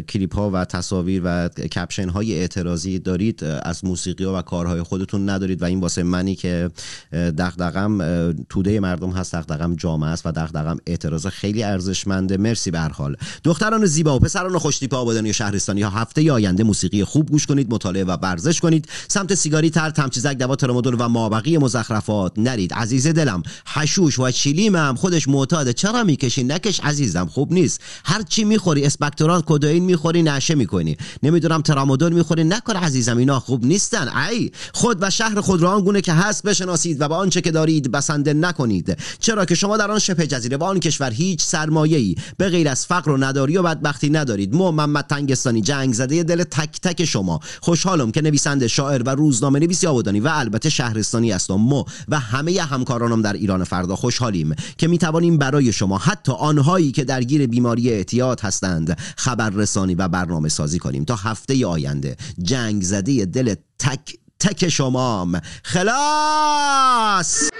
کلیپ 0.08 0.34
ها 0.34 0.50
و 0.50 0.64
تصاویر 0.64 1.22
و 1.24 1.48
کپشن 1.48 2.08
های 2.08 2.34
اعتراضی 2.34 2.98
دارید 2.98 3.44
از 3.44 3.84
موسیقی 3.84 4.24
ها 4.24 4.38
و 4.38 4.42
کارهای 4.42 4.82
خودتون 4.82 5.28
ندارید 5.28 5.62
و 5.62 5.64
این 5.64 5.80
واسه 5.80 6.02
منی 6.02 6.34
که 6.34 6.70
دغدغم 7.12 8.32
توده 8.48 8.80
مردم 8.80 9.10
هست 9.10 9.34
دغدغم 9.34 9.74
جامعه 9.74 10.10
است 10.10 10.26
و 10.26 10.32
دغدغم 10.32 10.78
اعتراض 10.86 11.26
خیلی 11.26 11.62
ارزشمنده. 11.62 12.36
مرسی 12.36 12.70
به 12.70 12.78
هر 12.78 12.88
حال. 12.88 13.16
دختران 13.44 13.86
زیبا 13.86 14.16
و 14.16 14.18
پسران 14.18 14.58
خوشتیپ 14.58 14.94
آبادانی 14.94 15.30
و 15.30 15.32
شهرستانی 15.32 15.82
ها 15.82 15.90
هفته 15.90 16.32
آینده 16.32 16.64
موسیقی 16.64 17.04
خوب 17.04 17.30
گوش 17.30 17.46
کنید 17.46 17.72
مطالعه 17.74 18.04
و 18.04 18.16
ورزش 18.22 18.60
کنید. 18.60 18.88
سمت 19.08 19.34
سیگاری 19.34 19.70
تر 19.70 19.90
تمچیزک 19.90 20.38
دوا 20.38 20.56
ترامادول 20.56 20.96
و 20.98 21.08
مابقی 21.08 21.58
مزخرفات 21.58 22.32
نرید. 22.36 22.74
عزیز 22.74 23.06
دلم 23.06 23.42
حشوش 23.66 24.18
و 24.18 24.30
چیلیم 24.30 24.76
هم 24.76 24.94
خودش 24.94 25.28
معتاده. 25.28 25.72
چرا 25.72 26.04
می‌کشی؟ 26.04 26.44
نکش 26.44 26.80
عزیزم 26.80 27.26
خوب 27.26 27.52
نیست. 27.52 27.80
هر 28.04 28.22
چی 28.22 28.44
می‌خوری 28.44 28.84
اسپکتوران 28.84 29.42
کدوئین 29.46 29.84
می‌خوری 29.84 30.22
نشه 30.22 30.54
می‌کنی. 30.54 30.96
نمی‌دونم 31.22 31.62
ترامادول 31.62 32.12
می‌خوری. 32.12 32.44
نکن 32.44 32.76
عزیزم 32.76 33.16
اینا 33.16 33.40
خوب 33.40 33.64
نیستن. 33.64 34.08
ای 34.08 34.50
خود 34.72 34.98
و 35.00 35.10
شهر 35.10 35.40
خود 35.40 35.62
را 35.62 35.70
آنگونه 35.70 36.00
که 36.00 36.12
هست 36.12 36.42
بشن 36.42 36.65
نشناسید 36.66 37.00
و 37.00 37.08
به 37.08 37.14
آنچه 37.14 37.40
که 37.40 37.50
دارید 37.50 37.90
بسنده 37.90 38.34
نکنید. 38.34 38.98
چرا 39.18 39.44
که 39.44 39.54
شما 39.54 39.76
در 39.76 39.90
آن 39.90 39.98
شبه 39.98 40.26
جزیره 40.26 40.56
و 40.56 40.64
آن 40.64 40.80
کشور 40.80 41.10
هیچ 41.10 41.42
سرمایه‌ای 41.42 42.14
به 42.36 42.48
غیر 42.48 42.68
از 42.68 42.86
فقر 42.86 43.10
و 43.10 43.16
نداری 43.16 43.56
و 43.56 43.62
بدبختی 43.62 44.10
ندارید. 44.10 44.54
محمد 44.54 45.06
تنگستانی 45.06 45.60
جنگ 45.60 45.94
زده 45.94 46.22
دل 46.22 46.44
تک 46.44 46.80
تک 46.80 47.04
شما. 47.04 47.40
خوشحالم 47.60 48.12
که 48.12 48.20
نویسنده 48.20 48.68
شاعر 48.68 49.02
و 49.02 49.10
روزنامه 49.10 49.58
نویس 49.58 49.84
آبادانی 49.84 50.20
و 50.20 50.28
البته 50.32 50.70
شهرستانی 50.70 51.32
هستم 51.32 51.54
مو 51.54 51.84
و 52.08 52.18
همه 52.18 52.60
همکارانم 52.60 53.22
در 53.22 53.32
ایران 53.32 53.64
فردا 53.64 53.96
خوشحالیم 53.96 54.54
که 54.78 54.88
می 54.88 54.98
توانیم 54.98 55.38
برای 55.38 55.72
شما 55.72 55.98
حتی 55.98 56.32
آنهایی 56.32 56.92
که 56.92 57.04
درگیر 57.04 57.46
بیماری 57.46 57.90
اعتیاد 57.90 58.40
هستند 58.40 58.98
خبررسانی 59.16 59.94
و 59.94 60.08
برنامه 60.08 60.48
سازی 60.48 60.78
کنیم 60.78 61.04
تا 61.04 61.16
هفته 61.16 61.66
آینده. 61.66 62.16
جنگ 62.42 62.82
زده 62.82 63.24
دل 63.24 63.54
تک 63.78 64.25
تک 64.40 64.68
شمام. 64.68 65.40
خلاص! 65.62 67.50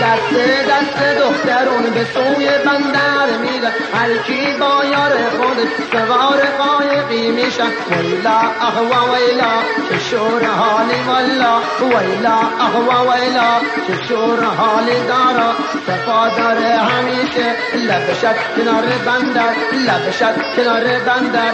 دست 0.00 0.34
دست 0.70 1.18
دخترون 1.20 1.82
به 1.94 2.06
سوی 2.14 2.46
بندر 2.66 3.38
میره. 3.40 3.72
هر 3.94 4.18
کی 4.26 4.58
با 4.60 4.84
یار 4.84 5.12
خودش 5.38 5.68
سوار 5.92 6.40
قایقی 6.58 7.30
میشن 7.30 7.70
ویلا 7.90 8.38
اهوا 8.60 9.14
ویلا 9.14 9.52
چه 9.88 9.98
شور 10.10 10.44
حالی 10.44 11.02
والا. 11.06 11.60
ویلا 11.80 12.38
اهوا 12.60 13.12
ویلا 13.12 13.60
چه 13.86 14.06
شور 14.08 14.44
حالی 14.44 15.00
دارا. 15.08 15.54
صفا 15.86 16.28
داره 16.28 16.76
همیشه. 16.76 17.56
لبشت 17.74 18.38
کنار 18.56 18.84
بندر 19.06 19.52
لبشت 19.86 20.56
کنار 20.56 20.98
بندر 20.98 21.52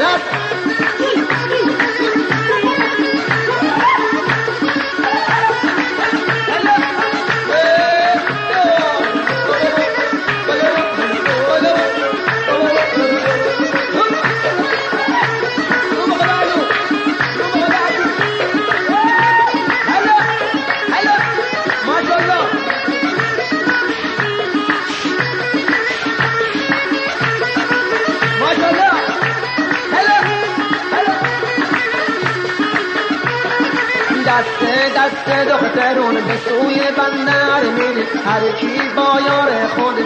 دست 34.35 34.64
دست 34.97 35.49
دخترون 35.49 36.14
به 36.14 36.37
سوی 36.49 36.80
بندر 36.99 37.62
میری. 37.62 38.03
هر 38.26 38.53
کی 38.61 38.89
با 38.97 39.20
یار 39.28 39.66
خود 39.66 39.97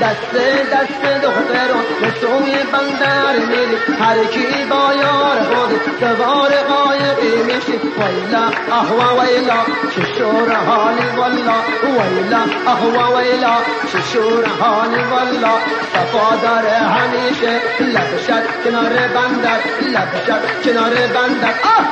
دست 0.00 0.34
دست 0.72 1.22
دخترون 1.22 1.84
به 2.00 2.10
سوی 2.20 2.52
بندر 2.72 3.36
میری. 3.50 3.76
هر 4.00 4.24
کی 4.24 4.64
با 4.70 4.94
یار 4.94 5.38
خود 5.54 5.80
سوار 6.00 6.50
قایقی 6.50 7.42
میشی. 7.42 7.80
ویلا 7.98 8.44
اهوا 8.72 9.22
ویلا 9.22 9.60
چه 9.94 10.02
شور 10.18 10.52
حالی 10.52 11.06
والا 11.16 11.58
ویلا 11.82 12.42
اهوا 12.66 13.18
ویلا 13.18 13.56
چه 13.92 13.98
شور 14.12 14.44
حالی 14.60 15.02
والا 15.02 15.54
صفا 15.92 16.36
داره 16.42 16.76
همیشه 16.76 17.60
لبشت 17.80 18.64
کنار 18.64 18.92
بندر 19.14 19.60
لبشت 19.94 20.62
کنار 20.64 20.94
بندر. 20.94 21.54
آه! 21.64 21.86